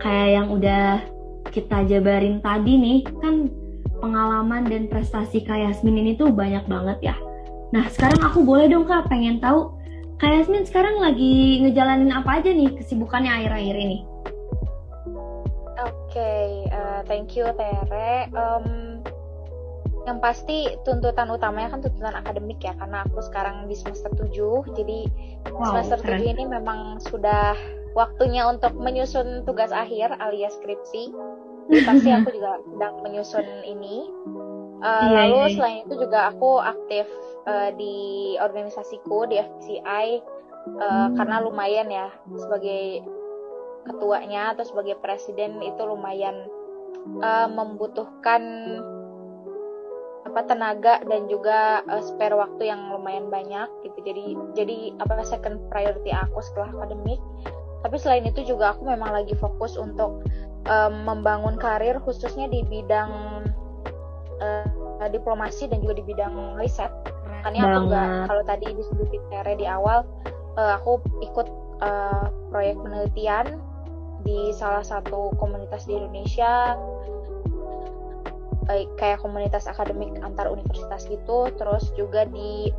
[0.01, 1.12] Kayak yang udah
[1.53, 3.53] kita jabarin tadi nih kan
[4.01, 7.17] pengalaman dan prestasi Kak Yasmin ini tuh banyak banget ya.
[7.71, 9.77] Nah sekarang aku boleh dong Kak pengen tahu
[10.19, 13.99] Kak Yasmin sekarang lagi ngejalanin apa aja nih kesibukannya akhir-akhir ini?
[15.83, 18.31] Oke, okay, uh, eh, thank you Tere.
[18.33, 18.93] Um,
[20.03, 24.99] yang pasti tuntutan utamanya kan tuntutan akademik ya karena aku sekarang di semester 7 jadi
[25.55, 26.27] wow, semester keren.
[26.27, 27.55] 7 ini memang sudah
[27.95, 31.15] waktunya untuk menyusun tugas akhir alias skripsi
[31.71, 33.97] jadi pasti aku juga sedang menyusun ini
[34.83, 35.47] uh, yeah, lalu yeah.
[35.47, 35.57] Iya.
[35.57, 37.07] selain itu juga aku aktif
[37.47, 37.97] uh, di
[38.39, 40.07] organisasiku di FCI
[40.79, 41.09] uh, hmm.
[41.19, 43.07] karena lumayan ya sebagai
[43.83, 46.47] ketuanya atau sebagai presiden itu lumayan
[47.23, 48.43] uh, membutuhkan
[50.23, 55.59] apa tenaga dan juga uh, spare waktu yang lumayan banyak gitu jadi jadi apa second
[55.67, 57.19] priority aku setelah akademik
[57.83, 60.23] tapi selain itu juga aku memang lagi fokus untuk
[60.67, 63.11] um, membangun karir khususnya di bidang
[64.43, 66.91] uh, diplomasi dan juga di bidang riset.
[67.27, 70.07] Makanya aku juga kalau tadi disebutin Tere di awal,
[70.55, 71.49] uh, aku ikut
[71.83, 73.59] uh, proyek penelitian
[74.23, 76.79] di salah satu komunitas di Indonesia.
[78.97, 81.51] Kayak komunitas akademik antar universitas gitu.
[81.59, 82.71] Terus juga di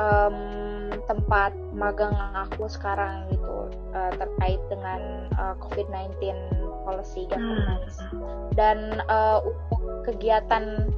[0.00, 2.16] um, tempat magang
[2.48, 6.16] aku sekarang gitu uh, terkait dengan uh, COVID-19
[6.88, 8.56] policy governance hmm.
[8.56, 10.88] dan uh, untuk kegiatan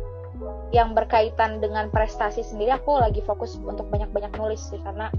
[0.70, 4.78] yang berkaitan dengan prestasi sendiri aku lagi fokus untuk banyak-banyak nulis sih.
[4.80, 5.10] Karena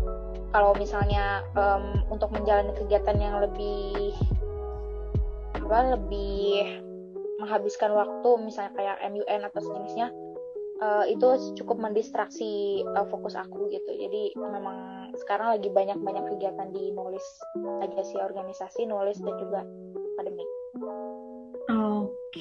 [0.56, 4.16] kalau misalnya um, untuk menjalani kegiatan yang lebih
[5.56, 6.82] apa lebih
[7.40, 10.08] menghabiskan waktu misalnya kayak MUN atau sejenisnya
[10.84, 11.28] uh, itu
[11.64, 13.92] cukup mendistraksi uh, fokus aku gitu.
[13.92, 17.24] Jadi memang sekarang lagi banyak-banyak kegiatan di nulis
[17.84, 19.62] aja sih organisasi nulis dan juga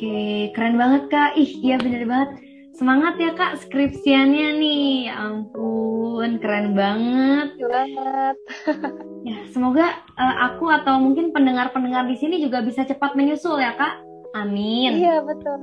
[0.01, 1.37] oke keren banget kak.
[1.37, 2.31] Ih iya bener banget.
[2.73, 5.13] Semangat ya kak skripsiannya nih.
[5.13, 7.49] Ya ampun keren banget.
[7.61, 8.37] Banget.
[9.21, 14.01] Ya semoga uh, aku atau mungkin pendengar-pendengar di sini juga bisa cepat menyusul ya kak.
[14.33, 14.97] Amin.
[14.97, 15.61] Iya betul.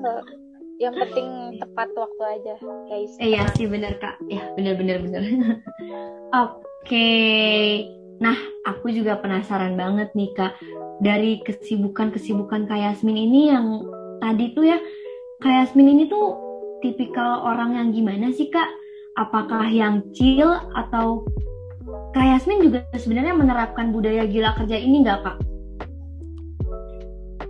[0.77, 2.53] Yang penting tepat waktu aja
[2.85, 3.17] guys.
[3.17, 4.21] Iya sih bener kak.
[4.29, 5.23] Ya bener bener bener.
[5.33, 6.53] Oke.
[6.85, 7.65] Okay.
[8.21, 8.37] nah
[8.69, 10.53] aku juga penasaran banget nih kak.
[11.01, 14.77] Dari kesibukan kesibukan kak Yasmin ini yang tadi tuh ya
[15.41, 16.37] kak Yasmin ini tuh
[16.81, 18.69] tipikal orang yang gimana sih kak
[19.17, 21.25] apakah yang chill atau
[22.13, 25.37] kak Yasmin juga sebenarnya menerapkan budaya gila kerja ini nggak kak?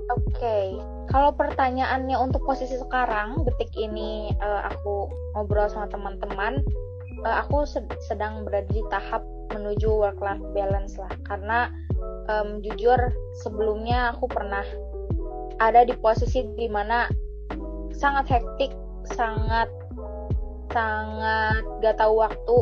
[0.07, 0.67] Oke, okay
[1.07, 6.59] kalau pertanyaannya untuk posisi sekarang, detik ini uh, aku ngobrol sama teman-teman,
[7.23, 7.63] uh, aku
[8.03, 9.23] sedang berada di tahap
[9.55, 11.11] menuju work life balance lah.
[11.23, 11.71] Karena
[12.27, 12.99] um, jujur
[13.39, 14.67] sebelumnya aku pernah
[15.57, 17.09] ada di posisi di mana
[17.93, 18.71] sangat hektik,
[19.09, 19.69] sangat
[20.69, 22.57] sangat gak tahu waktu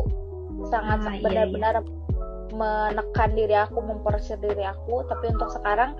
[0.72, 1.74] sangat Ah, iya, benar-benar
[2.56, 5.04] menekan diri aku memporsir diri aku.
[5.04, 5.92] Tapi untuk sekarang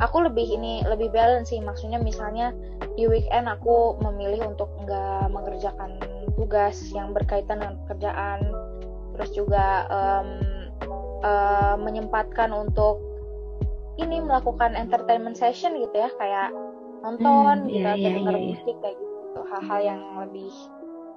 [0.00, 1.60] aku lebih ini lebih balance sih.
[1.60, 2.56] Maksudnya misalnya
[2.96, 6.00] di weekend aku memilih untuk nggak mengerjakan
[6.38, 8.40] tugas yang berkaitan dengan pekerjaan.
[9.18, 10.28] Terus juga em,
[11.20, 13.07] eh, menyempatkan untuk
[13.98, 16.50] ini melakukan entertainment session gitu ya kayak
[17.02, 18.58] nonton Hmm, gitu iya, atau denger iya, iya.
[18.58, 20.52] musik kayak gitu hal-hal yang lebih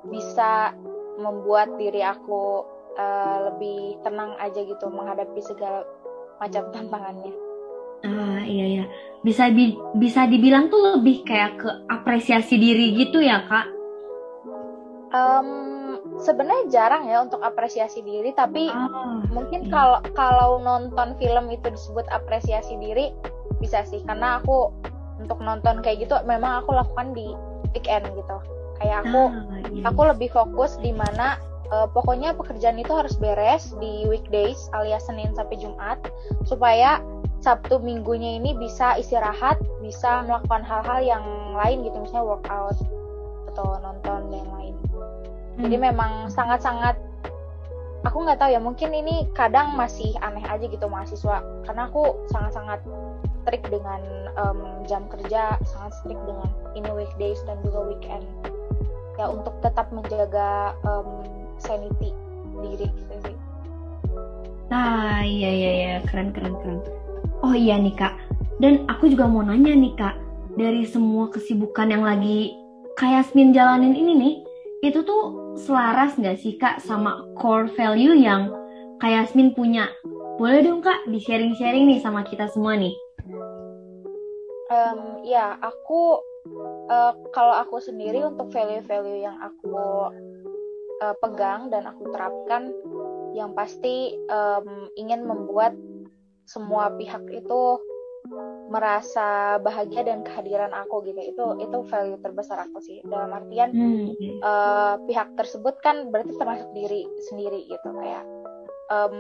[0.10, 0.74] bisa
[1.22, 2.66] membuat diri aku
[2.98, 5.86] eh, lebih tenang aja gitu menghadapi segala
[6.42, 7.34] macam tantangannya.
[8.02, 8.84] Ah iya ya.
[9.22, 13.68] Bisa bi- bisa dibilang tuh lebih kayak ke apresiasi diri gitu ya, Kak.
[15.14, 15.48] Em,
[16.22, 19.72] sebenarnya jarang ya untuk apresiasi diri, tapi Ah, mungkin iya.
[19.74, 23.12] kalau kalau nonton film itu disebut apresiasi diri
[23.60, 24.70] bisa sih, karena aku
[25.22, 27.34] untuk nonton kayak gitu memang aku lakukan di
[27.74, 28.38] weekend gitu.
[28.82, 31.38] Kayak aku Ah, iya, aku lebih fokus di mana
[31.72, 35.98] eh, pokoknya pekerjaan itu harus beres di weekdays alias Senin sampai Jumat
[36.46, 37.02] supaya
[37.42, 41.26] Sabtu minggunya ini bisa istirahat, bisa melakukan hal-hal yang
[41.58, 42.78] lain gitu misalnya workout
[43.50, 44.76] atau nonton dan lain.
[45.58, 45.68] Hmm.
[45.68, 46.96] Jadi memang sangat-sangat
[48.02, 52.82] aku nggak tahu ya mungkin ini kadang masih aneh aja gitu mahasiswa karena aku sangat-sangat
[53.42, 54.02] strict dengan
[54.38, 58.26] em, jam kerja, sangat strict dengan ini weekdays dan juga weekend
[59.20, 61.08] ya untuk tetap menjaga em,
[61.62, 62.14] sanity
[62.62, 63.38] diri gitu sih.
[64.72, 66.80] Nah, iya iya iya, keren keren keren.
[67.44, 68.16] Oh iya nih Kak.
[68.62, 70.16] Dan aku juga mau nanya nih Kak,
[70.56, 72.54] dari semua kesibukan yang lagi
[72.96, 74.34] Kak Yasmin jalanin ini nih,
[74.82, 78.50] itu tuh selaras nggak sih Kak sama core value yang
[78.98, 79.90] Kak Yasmin punya?
[80.42, 82.94] Boleh dong Kak di-sharing-sharing nih sama kita semua nih.
[84.74, 86.26] Em, ya aku
[86.90, 89.70] eh, kalau aku sendiri untuk value-value yang aku
[90.98, 92.74] eh, pegang dan aku terapkan
[93.38, 95.78] yang pasti em, ingin membuat
[96.50, 97.62] semua pihak itu
[98.72, 101.20] merasa bahagia dan kehadiran aku gitu.
[101.20, 103.04] Itu itu value terbesar aku sih.
[103.04, 107.90] Dalam artian Hmm, eh, pihak tersebut kan berarti termasuk diri sendiri gitu.
[108.00, 108.24] Kayak
[108.88, 109.16] em,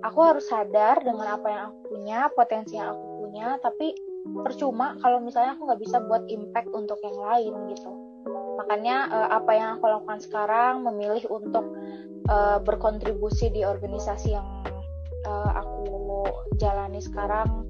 [0.00, 5.18] aku harus sadar dengan apa yang aku punya potensi yang aku punya tapi percuma kalau
[5.18, 7.90] misalnya aku nggak bisa buat impact untuk yang lain gitu.
[8.56, 11.64] Makanya eh, apa yang aku lakukan sekarang memilih untuk
[12.28, 14.48] eh, berkontribusi di organisasi yang
[15.28, 15.84] eh, aku
[16.56, 17.66] jalani sekarang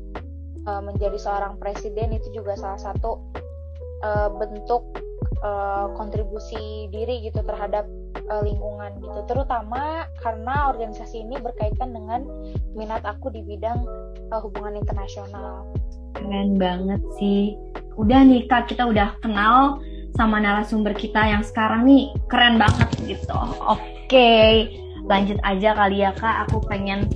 [0.67, 3.21] eh, menjadi seorang presiden itu juga salah satu
[4.03, 4.83] eh, bentuk
[5.43, 12.25] eh, kontribusi diri gitu terhadap eh, lingkungan gitu terutama karena organisasi ini berkaitan dengan
[12.75, 13.83] minat aku di bidang
[14.31, 15.67] eh, hubungan internasional
[16.23, 17.59] keren banget sih.
[17.99, 19.83] Udah nih Kak, kita udah kenal
[20.15, 23.37] sama narasumber kita yang sekarang nih keren banget gitu.
[23.65, 24.71] Oke,
[25.11, 26.49] lanjut aja kali ya Kak.
[26.49, 27.11] Aku pengen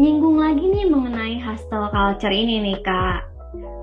[0.00, 3.28] nyinggung lagi nih mengenai hostel culture ini nih Kak.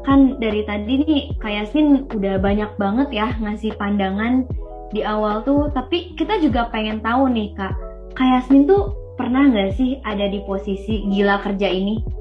[0.02, 4.50] Kan dari tadi nih Kak Yasmin udah banyak banget ya ngasih pandangan
[4.90, 5.70] di awal tuh.
[5.78, 7.74] Tapi kita juga pengen tahu nih Kak,
[8.18, 12.18] Kak Yasmin tuh pernah nggak sih ada di posisi gila kerja ini?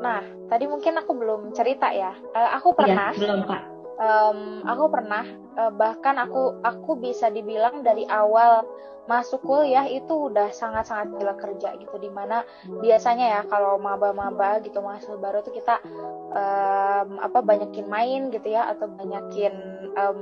[0.00, 3.62] nah tadi mungkin aku belum cerita ya Eh, aku pernah Iya, belum Kak.
[4.00, 5.24] Em, aku pernah
[5.60, 8.64] eh, bahkan aku aku bisa dibilang dari awal
[9.10, 12.46] masuk kuliah itu udah sangat-sangat gila kerja gitu di mana
[12.78, 15.82] biasanya ya kalau maba-maba gitu mahasiswa baru tuh kita
[16.30, 19.54] em, apa banyakin main gitu ya atau banyakin
[19.98, 20.20] em,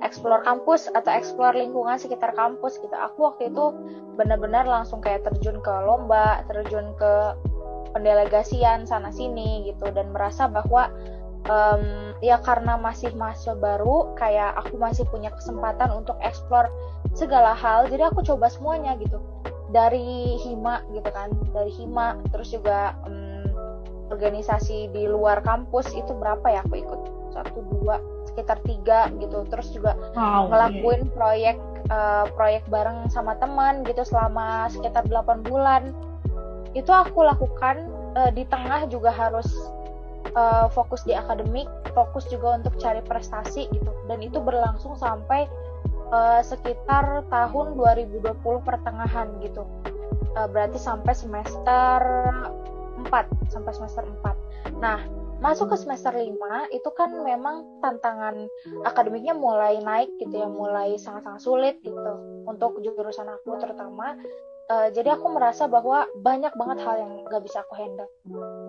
[0.00, 2.96] explore kampus atau explore lingkungan sekitar kampus gitu.
[2.96, 3.64] Aku waktu itu
[4.18, 7.12] benar-benar langsung kayak terjun ke lomba terjun ke
[7.92, 10.88] pendelegasian sana sini gitu dan merasa bahwa
[11.42, 16.70] em, ya karena masih mahasiswa baru kayak aku masih punya kesempatan untuk explore
[17.12, 19.18] segala hal jadi aku coba semuanya gitu.
[19.72, 23.48] Dari hima gitu kan dari hima terus juga em,
[24.12, 27.00] organisasi di luar kampus itu berapa ya aku ikut?
[27.32, 27.96] Satu dua
[28.28, 29.48] sekitar tiga gitu.
[29.48, 30.52] Terus juga Wow.
[30.52, 31.56] ngelakuin proyek
[31.88, 35.96] eh, proyek bareng sama teman gitu selama sekitar 8 bulan.
[36.76, 39.48] Itu aku lakukan eh, di tengah juga harus
[40.32, 43.92] eh, fokus di akademik fokus juga untuk cari prestasi gitu.
[44.08, 45.48] Dan itu berlangsung sampai
[46.12, 49.64] eh, sekitar tahun 2020 pertengahan gitu.
[50.32, 52.00] Eh, berarti sampai semester
[53.04, 54.98] 4 sampai semester 4 nah
[55.42, 56.32] masuk ke semester 5
[56.70, 58.46] itu kan memang tantangan
[58.86, 62.14] akademiknya mulai naik gitu ya mulai sangat-sangat sulit gitu.
[62.46, 64.14] Untuk jurusan aku terutama
[64.72, 68.08] Eh, jadi aku merasa bahwa banyak banget hal yang gak bisa aku handle.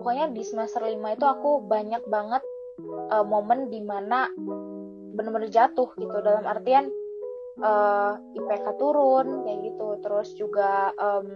[0.02, 2.44] Pokoknya di semester 5 itu aku banyak banget
[3.08, 4.28] eh, momen di mana
[5.16, 6.16] bener-bener jatuh gitu.
[6.20, 6.90] Dalam artian
[7.62, 9.88] uh, eh, IPK turun kayak gitu.
[10.02, 11.28] Terus juga um,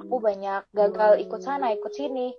[0.00, 2.34] aku banyak gagal ikut sana ikut sini.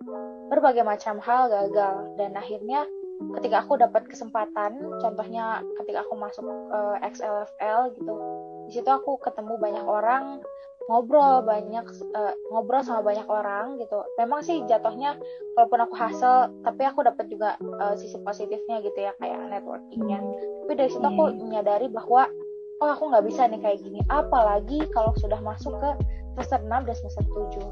[0.51, 2.17] Berbagai macam hal gagal.
[2.17, 2.89] Dan akhirnya
[3.38, 8.13] ketika aku dapat kesempatan contohnya ketika aku masuk uh, XLFL gitu
[8.69, 10.38] di situ aku ketemu banyak orang
[10.88, 11.84] ngobrol banyak
[12.15, 14.00] uh, ngobrol sama banyak orang gitu.
[14.15, 15.19] Memang sih jatuhnya
[15.60, 20.23] walaupun aku hasil tapi aku dapat juga uh, sisi positifnya gitu ya kayak networkingnya.
[20.63, 21.36] Tapi dari situ aku iya.
[21.43, 22.32] menyadari bahwa
[22.80, 24.00] oh aku nggak bisa nih kayak gini.
[24.08, 25.89] Apalagi kalau sudah masuk ke
[26.39, 27.67] semester 6 dan semester 7 gitu.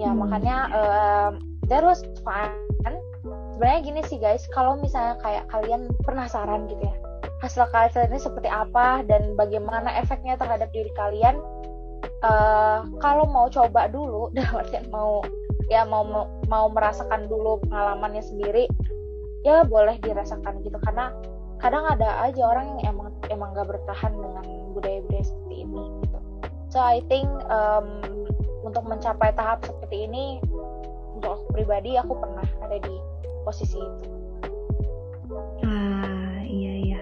[0.00, 0.18] Ya hmm.
[0.18, 1.30] makanya uh,
[1.70, 2.50] that was fun.
[3.54, 4.42] Sebenarnya gini sih guys.
[4.50, 6.96] Kalau misalnya kayak kalian penasaran gitu ya
[7.40, 11.40] hasil kalian ini seperti apa dan bagaimana efeknya terhadap diri kalian
[12.24, 15.24] uh, kalau mau coba dulu dalam artian mau
[15.70, 16.02] ya mau
[16.50, 18.66] mau merasakan dulu pengalamannya sendiri
[19.46, 20.76] ya boleh dirasakan gitu.
[20.84, 21.14] Karena
[21.60, 24.44] kadang ada aja orang yang emang emang gak bertahan dengan
[24.76, 26.18] budaya-budaya seperti ini gitu.
[26.70, 28.04] So I think um,
[28.62, 30.38] untuk mencapai tahap seperti ini
[31.18, 32.94] untuk aku pribadi aku pernah ada di
[33.42, 34.08] posisi itu.
[35.66, 37.00] Ah iya iya.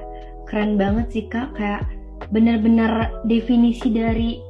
[0.49, 1.55] Keren banget sih kak.
[1.55, 1.85] Kayak
[2.33, 4.48] bener-bener definisi dari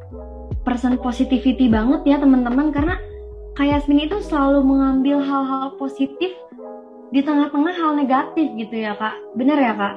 [0.68, 2.68] person positivity banget ya teman-teman.
[2.68, 3.00] Karena
[3.56, 6.36] kayak Yasmin itu selalu mengambil hal-hal positif
[7.08, 9.16] di tengah-tengah hal negatif gitu ya kak.
[9.32, 9.96] Bener ya kak?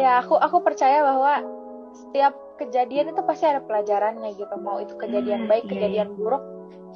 [0.00, 1.44] Ya aku aku percaya bahwa
[1.92, 4.54] setiap kejadian itu pasti ada pelajarannya gitu.
[4.64, 6.16] Mau itu kejadian hmm, baik iya, kejadian iya.
[6.16, 6.42] buruk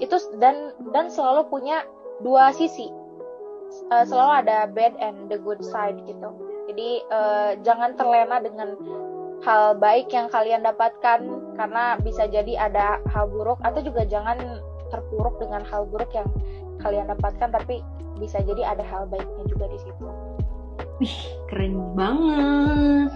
[0.01, 1.85] itu dan dan selalu punya
[2.25, 2.89] dua sisi.
[3.93, 6.33] Uh, selalu ada bad and the good side gitu.
[6.73, 8.73] Jadi uh, jangan terlena dengan
[9.45, 11.21] hal baik yang kalian dapatkan
[11.59, 14.39] karena bisa jadi ada hal buruk atau juga jangan
[14.89, 16.29] terpuruk dengan hal buruk yang
[16.81, 17.83] kalian dapatkan tapi
[18.17, 20.07] bisa jadi ada hal baiknya juga di situ.
[20.97, 21.19] Wih,
[21.53, 23.11] keren banget.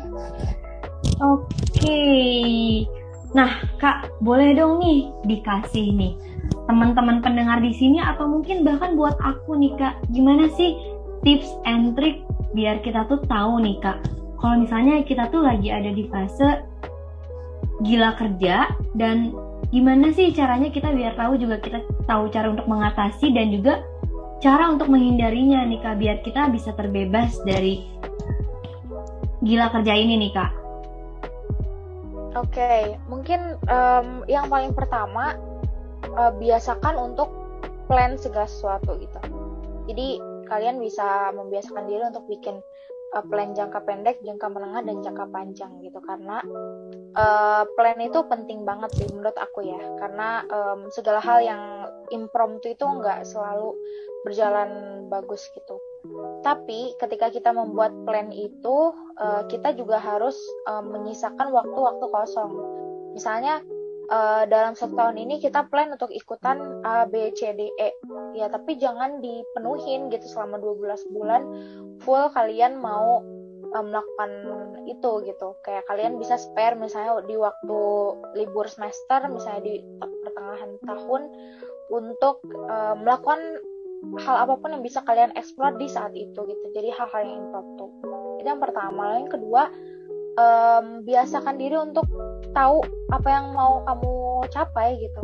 [1.21, 1.49] Oke.
[1.73, 2.85] Okay.
[3.31, 6.13] Nah, Kak, boleh dong nih dikasih nih
[6.67, 10.79] teman-teman pendengar di sini atau mungkin bahkan buat aku nih Kak, gimana sih
[11.27, 12.23] tips and trick
[12.55, 13.99] biar kita tuh tahu nih Kak,
[14.41, 16.65] kalau misalnya kita tuh lagi ada di fase
[17.85, 19.33] gila kerja dan
[19.71, 23.85] gimana sih caranya kita biar tahu juga kita tahu cara untuk mengatasi dan juga
[24.41, 27.85] cara untuk menghindarinya nih kak biar kita bisa terbebas dari
[29.45, 30.53] gila kerja ini nih kak.
[32.39, 32.81] Oke, okay.
[33.11, 35.35] mungkin um, yang paling pertama
[36.15, 37.29] uh, biasakan untuk
[37.91, 39.19] plan segala sesuatu gitu.
[39.91, 42.63] Jadi kalian bisa membiasakan diri untuk bikin
[43.15, 46.43] uh, plan jangka pendek, jangka menengah, dan jangka panjang gitu karena
[47.15, 51.63] uh, plan itu penting banget sih menurut aku ya karena um, segala hal yang
[52.11, 53.75] impromptu itu nggak selalu
[54.23, 55.81] berjalan bagus gitu.
[56.41, 60.37] Tapi ketika kita membuat plan itu, uh, kita juga harus
[60.69, 62.53] uh, menyisakan waktu-waktu kosong.
[63.13, 63.61] Misalnya
[64.11, 67.91] uh, dalam setahun ini kita plan untuk ikutan A, B, C, D, E.
[68.37, 71.43] Ya, tapi jangan dipenuhin gitu selama 12 bulan
[72.03, 73.23] full kalian mau
[73.73, 74.31] uh, melakukan
[74.91, 75.49] itu gitu.
[75.63, 77.81] Kayak kalian bisa spare misalnya di waktu
[78.35, 79.81] libur semester, misalnya di
[80.27, 81.23] pertengahan tahun
[81.91, 83.63] untuk uh, melakukan
[84.01, 86.67] hal apa pun yang bisa kalian explore di saat itu gitu.
[86.73, 87.87] Jadi hal-hal yang impromptu.
[88.41, 89.21] Itu yang pertama.
[89.21, 89.69] Yang kedua,
[90.41, 92.09] um, biasakan diri untuk
[92.57, 92.81] tahu
[93.13, 94.13] apa yang mau kamu
[94.49, 95.23] capai gitu.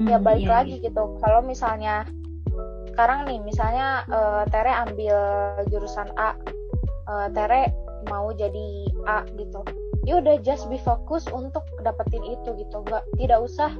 [0.00, 0.84] Hmm, ya balik iya, lagi iya.
[0.90, 1.02] gitu.
[1.22, 2.04] Kalau misalnya
[2.94, 5.16] sekarang nih misalnya uh, Tere ambil
[5.70, 6.36] jurusan A
[7.10, 7.72] uh, Tere
[8.10, 9.64] mau jadi A gitu.
[10.04, 12.76] Ya udah just be fokus untuk dapetin itu gitu.
[12.84, 13.72] Gak tidak usah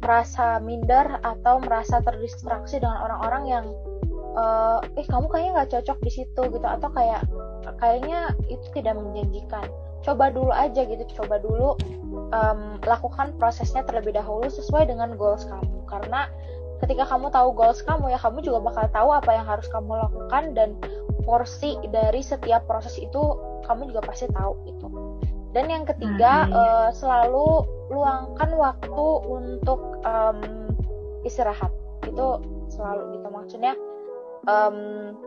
[0.00, 3.64] merasa minder atau merasa terdistraksi dengan orang-orang yang
[4.32, 6.66] uh, eh kamu kayaknya nggak cocok di situ gitu.
[6.66, 7.28] Atau kayak
[7.76, 9.68] kayaknya itu tidak menjanjikan
[10.00, 11.76] coba dulu aja gitu coba dulu
[12.32, 15.84] um, lakukan prosesnya terlebih dahulu sesuai dengan goals kamu.
[15.84, 16.28] Karena
[16.80, 20.56] ketika kamu tahu goals kamu ya kamu juga bakal tahu apa yang harus kamu lakukan
[20.56, 20.70] dan
[21.28, 23.20] porsi dari setiap proses itu
[23.68, 24.88] kamu juga pasti tahu itu
[25.50, 26.54] dan yang ketiga hmm.
[26.54, 30.70] uh, selalu luangkan waktu untuk um,
[31.26, 31.74] istirahat.
[32.06, 33.74] Itu selalu gitu maksudnya
[34.46, 35.18] um,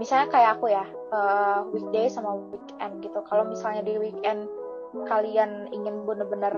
[0.00, 3.20] misalnya kayak aku ya uh, weekday sama weekend gitu.
[3.28, 4.48] Kalau misalnya di weekend
[5.04, 6.56] kalian ingin benar-benar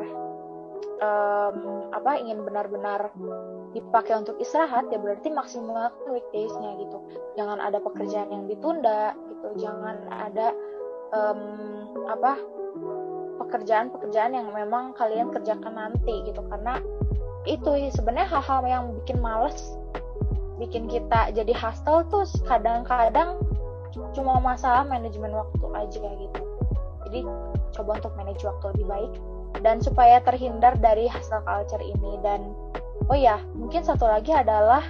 [1.03, 3.11] um, apa ingin benar-benar
[3.75, 7.03] dipakai untuk istirahat ya berarti maksimalkan weekdaysnya gitu.
[7.35, 9.67] Jangan ada pekerjaan yang ditunda gitu.
[9.67, 10.55] Jangan ada
[11.11, 11.43] um,
[12.07, 12.39] apa
[13.43, 16.41] pekerjaan-pekerjaan yang memang kalian kerjakan nanti gitu.
[16.47, 16.79] Karena
[17.43, 19.75] itu sebenarnya hal-hal yang bikin males
[20.63, 23.43] bikin kita jadi hostile tuh kadang-kadang
[24.15, 26.43] cuma masalah manajemen waktu aja gitu.
[27.09, 27.21] Jadi
[27.75, 29.13] coba untuk manage waktu lebih baik
[29.61, 32.17] dan supaya terhindar dari hasil culture ini.
[32.23, 32.55] Dan
[33.11, 34.87] oh ya mungkin satu lagi adalah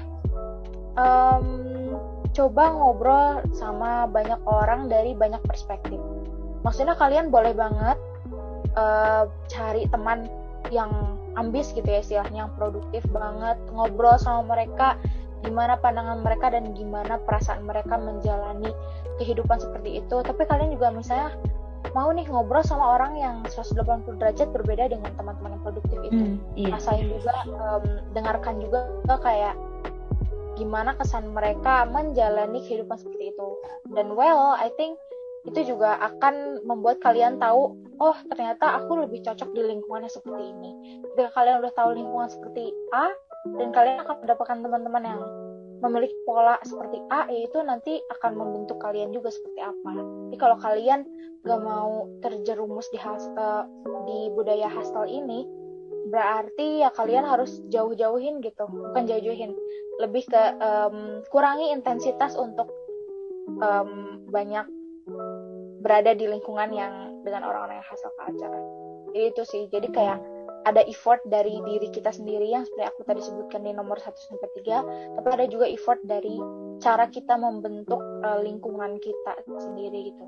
[0.95, 1.97] um,
[2.31, 5.99] coba ngobrol sama banyak orang dari banyak perspektif.
[6.63, 7.99] Maksudnya kalian boleh banget
[8.79, 10.31] uh, cari teman
[10.71, 15.01] yang ambis gitu ya istilahnya yang produktif banget ngobrol sama mereka
[15.43, 18.71] gimana pandangan mereka dan gimana perasaan mereka menjalani
[19.19, 20.17] kehidupan seperti itu.
[20.23, 21.35] Tapi kalian juga misalnya
[21.93, 26.25] mau nih ngobrol sama orang yang 180 derajat berbeda dengan teman-teman yang produktif itu.
[26.25, 26.73] Mm, iya.
[26.79, 27.85] rasain juga um,
[28.17, 28.81] dengarkan juga
[29.21, 29.55] kayak
[30.57, 33.49] gimana kesan mereka menjalani kehidupan seperti itu.
[33.93, 34.97] Dan well I think
[35.43, 40.45] itu juga akan membuat kalian tahu oh ternyata aku lebih cocok di lingkungan yang seperti
[40.55, 41.03] ini.
[41.13, 43.11] Ketika kalian udah tahu lingkungan seperti A
[43.43, 45.21] dan kalian akan mendapatkan teman-teman yang
[45.83, 49.93] memiliki pola seperti A itu nanti akan membentuk kalian juga seperti apa.
[50.31, 51.03] Jadi kalau kalian
[51.43, 53.67] gak mau terjerumus di uh,
[54.07, 55.43] di budaya hostel ini
[56.03, 59.59] berarti ya kalian harus jauh-jauhin gitu bukan jauh-jauhin.
[59.99, 62.71] Lebih ke um, kurangi intensitas untuk
[63.59, 64.71] um, banyak
[65.83, 66.95] berada di lingkungan yang
[67.27, 68.55] dengan orang-orang yang hasil culture
[69.13, 69.63] jadi itu sih.
[69.69, 70.19] Jadi kayak
[70.63, 74.49] ada effort dari diri kita sendiri yang seperti aku tadi sebutkan di nomor 1 sampai
[74.63, 76.39] 3 tapi ada juga effort dari
[76.79, 80.25] cara kita membentuk uh, lingkungan kita sendiri gitu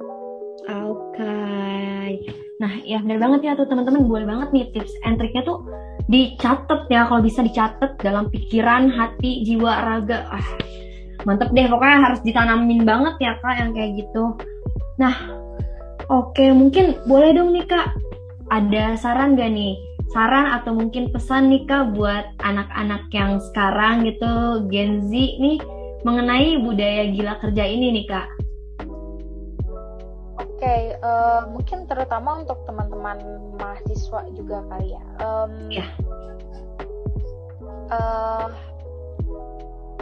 [0.65, 1.19] Oke.
[1.19, 2.25] Okay.
[2.63, 5.61] Nah, ya benar banget ya tuh teman-teman, boleh banget nih tips and triknya tuh
[6.09, 10.25] dicatat ya kalau bisa dicatat dalam pikiran, hati, jiwa, raga.
[10.31, 10.47] Ah,
[11.27, 14.39] mantep deh pokoknya harus ditanamin banget ya kak yang kayak gitu.
[14.97, 15.13] Nah,
[16.13, 17.97] Oke, mungkin boleh dong nih Kak,
[18.53, 19.73] ada saran gak nih?
[20.13, 25.59] Saran atau mungkin pesan nih Kak buat anak-anak yang sekarang gitu, Gen Z nih,
[26.05, 28.29] mengenai budaya gila kerja ini nih Kak?
[30.35, 33.19] Oke, okay, uh, eh, mungkin terutama untuk teman-teman
[33.59, 35.03] mahasiswa juga kali ya.
[35.25, 35.87] Um, ya.
[37.89, 38.49] Uh,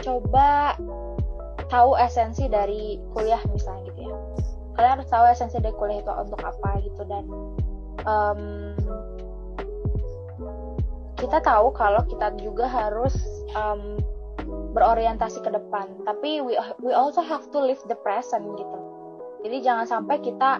[0.03, 0.75] coba
[1.71, 4.17] tahu esensi dari kuliah misalnya gitu ya
[4.73, 7.25] kalian harus tahu esensi dari kuliah itu untuk apa gitu dan
[8.05, 8.41] um,
[11.23, 13.15] kita tahu kalau kita juga harus
[13.55, 13.95] um,
[14.75, 15.87] berorientasi ke depan.
[16.03, 18.77] Tapi we we also have to live the present gitu.
[19.47, 20.59] Jadi jangan sampai kita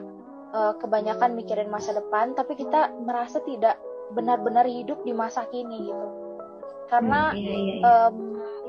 [0.56, 3.76] uh, kebanyakan mikirin masa depan tapi kita merasa tidak
[4.16, 6.08] benar-benar hidup di masa kini gitu.
[6.88, 7.84] Karena hmm, iya, iya, iya.
[7.84, 8.18] Um,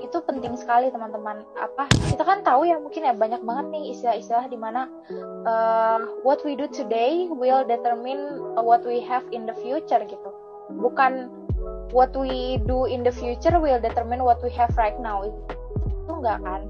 [0.02, 1.46] itu penting sekali teman-teman.
[1.54, 4.90] Apa kita kan tahu ya mungkin ya banyak banget nih istilah-istilah di mana
[5.46, 10.30] uh, what we do today will determine what we have in the future gitu.
[10.72, 11.43] Bukan
[11.90, 15.26] what we do in the future will determine what we have right now.
[15.26, 15.40] Itu,
[16.08, 16.62] enggak kan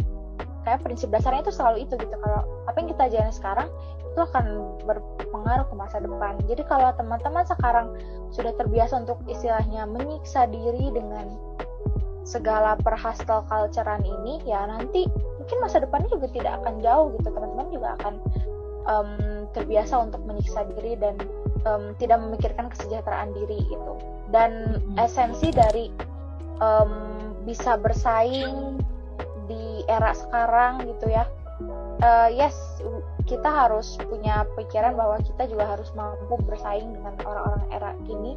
[0.64, 2.16] kayak prinsip dasarnya itu selalu itu gitu.
[2.16, 3.68] Kalau apa yang kita jalani sekarang
[4.14, 4.44] itu akan
[4.88, 6.40] berpengaruh ke masa depan.
[6.48, 7.92] Jadi kalau teman-teman sekarang
[8.32, 11.28] sudah terbiasa untuk istilahnya menyiksa diri dengan
[12.24, 15.04] segala perhastal culturean ini ya nanti
[15.36, 17.28] mungkin masa depannya juga tidak akan jauh gitu.
[17.28, 18.14] Teman-teman juga akan
[18.88, 19.10] um,
[19.52, 21.20] terbiasa untuk menyiksa diri dan
[21.68, 23.94] um, tidak memikirkan kesejahteraan diri itu
[24.32, 25.00] dan hmm.
[25.00, 25.90] esensi dari
[26.60, 28.80] um, bisa bersaing
[29.44, 31.28] di era sekarang gitu ya
[32.00, 32.56] uh, yes
[33.24, 38.36] kita harus punya pikiran bahwa kita juga harus mampu bersaing dengan orang-orang era kini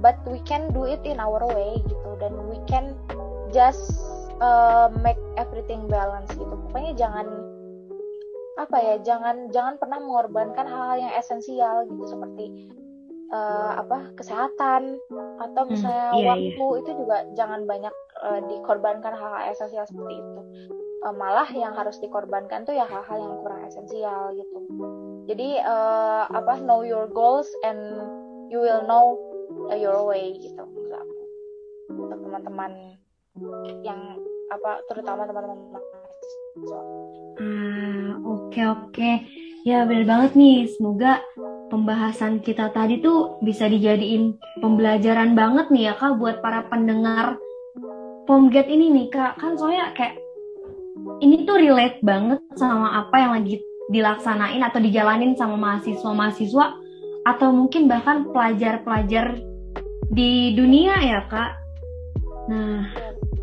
[0.00, 2.10] but we can do it in our way gitu.
[2.18, 2.96] Dan we can
[3.52, 4.00] just
[4.40, 6.54] uh, make everything balance gitu.
[6.68, 7.26] Pokoknya jangan
[8.54, 12.70] apa ya jangan jangan pernah mengorbankan hal-hal yang esensial gitu seperti
[13.34, 14.94] uh, apa kesehatan
[15.42, 16.78] atau hmm, misalnya hmm, iya, waktu iya.
[16.82, 20.40] itu juga jangan banyak uh, dikorbankan hal-hal esensial seperti itu.
[21.04, 24.58] Uh, malah yang harus dikorbankan tuh ya hal-hal yang kurang esensial gitu.
[25.28, 27.80] Jadi uh, apa know your goals and
[28.48, 29.18] you will know
[29.68, 30.64] uh, your way gitu
[31.90, 32.96] untuk teman-teman
[33.84, 34.00] yang
[34.48, 36.80] apa terutama teman-teman mahasiswa.
[38.54, 39.10] Oke oke.
[39.66, 40.70] Ya benar banget nih.
[40.70, 41.18] Semoga
[41.74, 47.34] pembahasan kita tadi tuh bisa dijadiin pembelajaran banget nih ya Kak buat para pendengar
[48.24, 49.42] Pomget ini nih Kak.
[49.42, 50.16] Kan soalnya kayak
[51.18, 53.58] ini tuh relate banget sama apa yang lagi
[53.90, 56.66] dilaksanain atau dijalanin sama mahasiswa-mahasiswa
[57.26, 59.42] atau mungkin bahkan pelajar-pelajar
[60.08, 61.52] di dunia ya Kak.
[62.48, 62.86] Nah,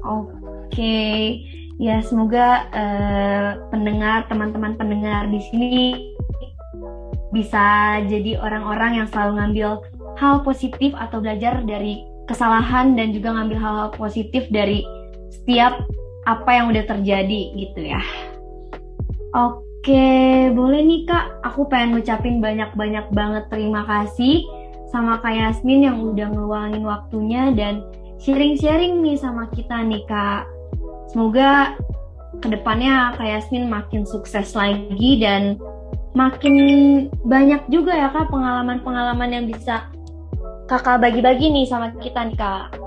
[0.01, 0.39] oke.
[0.72, 1.45] Okay.
[1.82, 5.77] Ya, semoga uh, pendengar, teman-teman pendengar di sini
[7.34, 9.69] bisa jadi orang-orang yang selalu ngambil
[10.21, 14.86] hal positif atau belajar dari kesalahan dan juga ngambil hal-hal positif dari
[15.34, 15.82] setiap
[16.29, 18.03] apa yang udah terjadi gitu ya.
[19.34, 21.41] Oke, boleh nih Kak.
[21.49, 24.45] Aku pengen ngucapin banyak-banyak banget terima kasih
[24.93, 27.82] sama Kak Yasmin yang udah ngeluangin waktunya dan
[28.21, 30.61] sharing-sharing nih sama kita nih Kak.
[31.12, 31.76] Semoga
[32.39, 35.59] ke depannya Kak Yasmin makin sukses lagi dan
[36.16, 36.55] makin
[37.28, 39.91] banyak juga ya Kak pengalaman-pengalaman yang bisa
[40.72, 42.80] Kakak bagi-bagi nih sama kita nih Kak.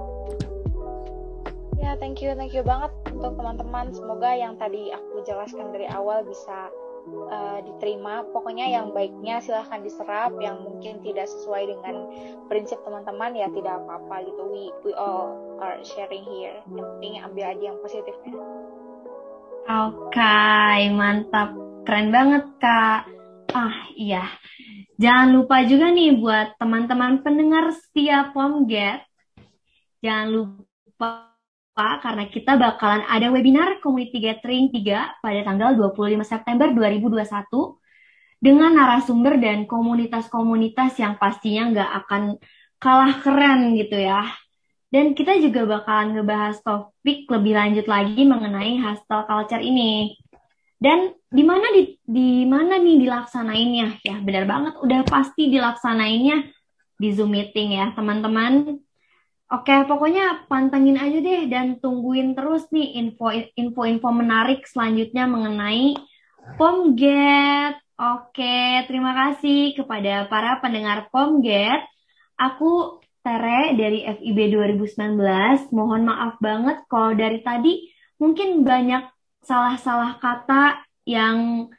[1.77, 3.93] Ya, thank you, thank you banget untuk teman-teman.
[3.93, 6.73] Semoga yang tadi aku jelaskan dari awal bisa
[7.29, 8.25] uh, diterima.
[8.33, 12.09] Pokoknya yang baiknya silahkan diserap, yang mungkin tidak sesuai dengan
[12.49, 14.43] prinsip teman-teman ya tidak apa-apa gitu.
[14.49, 16.59] We we all are sharing here.
[16.71, 18.35] Yang penting ambil aja yang positifnya.
[19.65, 21.57] Oke, okay, mantap.
[21.85, 23.09] Keren banget, Kak.
[23.55, 24.25] Ah, iya.
[24.95, 29.03] Jangan lupa juga nih buat teman-teman pendengar setia Pomget.
[30.05, 31.35] Jangan lupa
[31.75, 37.27] karena kita bakalan ada webinar Community Gathering 3 pada tanggal 25 September 2021
[38.39, 42.23] dengan narasumber dan komunitas-komunitas yang pastinya nggak akan
[42.79, 44.23] kalah keren gitu ya.
[44.95, 50.15] Dan kita juga bakalan ngebahas topik lebih lanjut lagi mengenai hostel culture ini.
[50.79, 53.99] Dan di mana di, di mana nih dilaksanainnya?
[54.07, 56.47] Ya benar banget, udah pasti dilaksanainnya
[56.95, 58.79] di Zoom meeting ya teman-teman.
[59.51, 62.95] Oke, pokoknya pantengin aja deh dan tungguin terus nih
[63.59, 65.99] info-info menarik selanjutnya mengenai
[66.55, 67.83] Pomget.
[67.99, 71.83] Oke, terima kasih kepada para pendengar Pomget.
[72.39, 75.73] Aku Tere dari FIB 2019.
[75.73, 77.89] Mohon maaf banget kalau dari tadi
[78.21, 79.09] mungkin banyak
[79.41, 81.73] salah-salah kata yang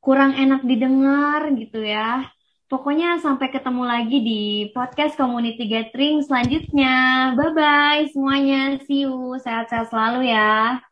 [0.00, 2.24] kurang enak didengar gitu ya.
[2.72, 7.32] Pokoknya sampai ketemu lagi di podcast Community Gathering selanjutnya.
[7.36, 8.80] Bye-bye semuanya.
[8.88, 9.36] See you.
[9.44, 10.80] Sehat-sehat selalu ya.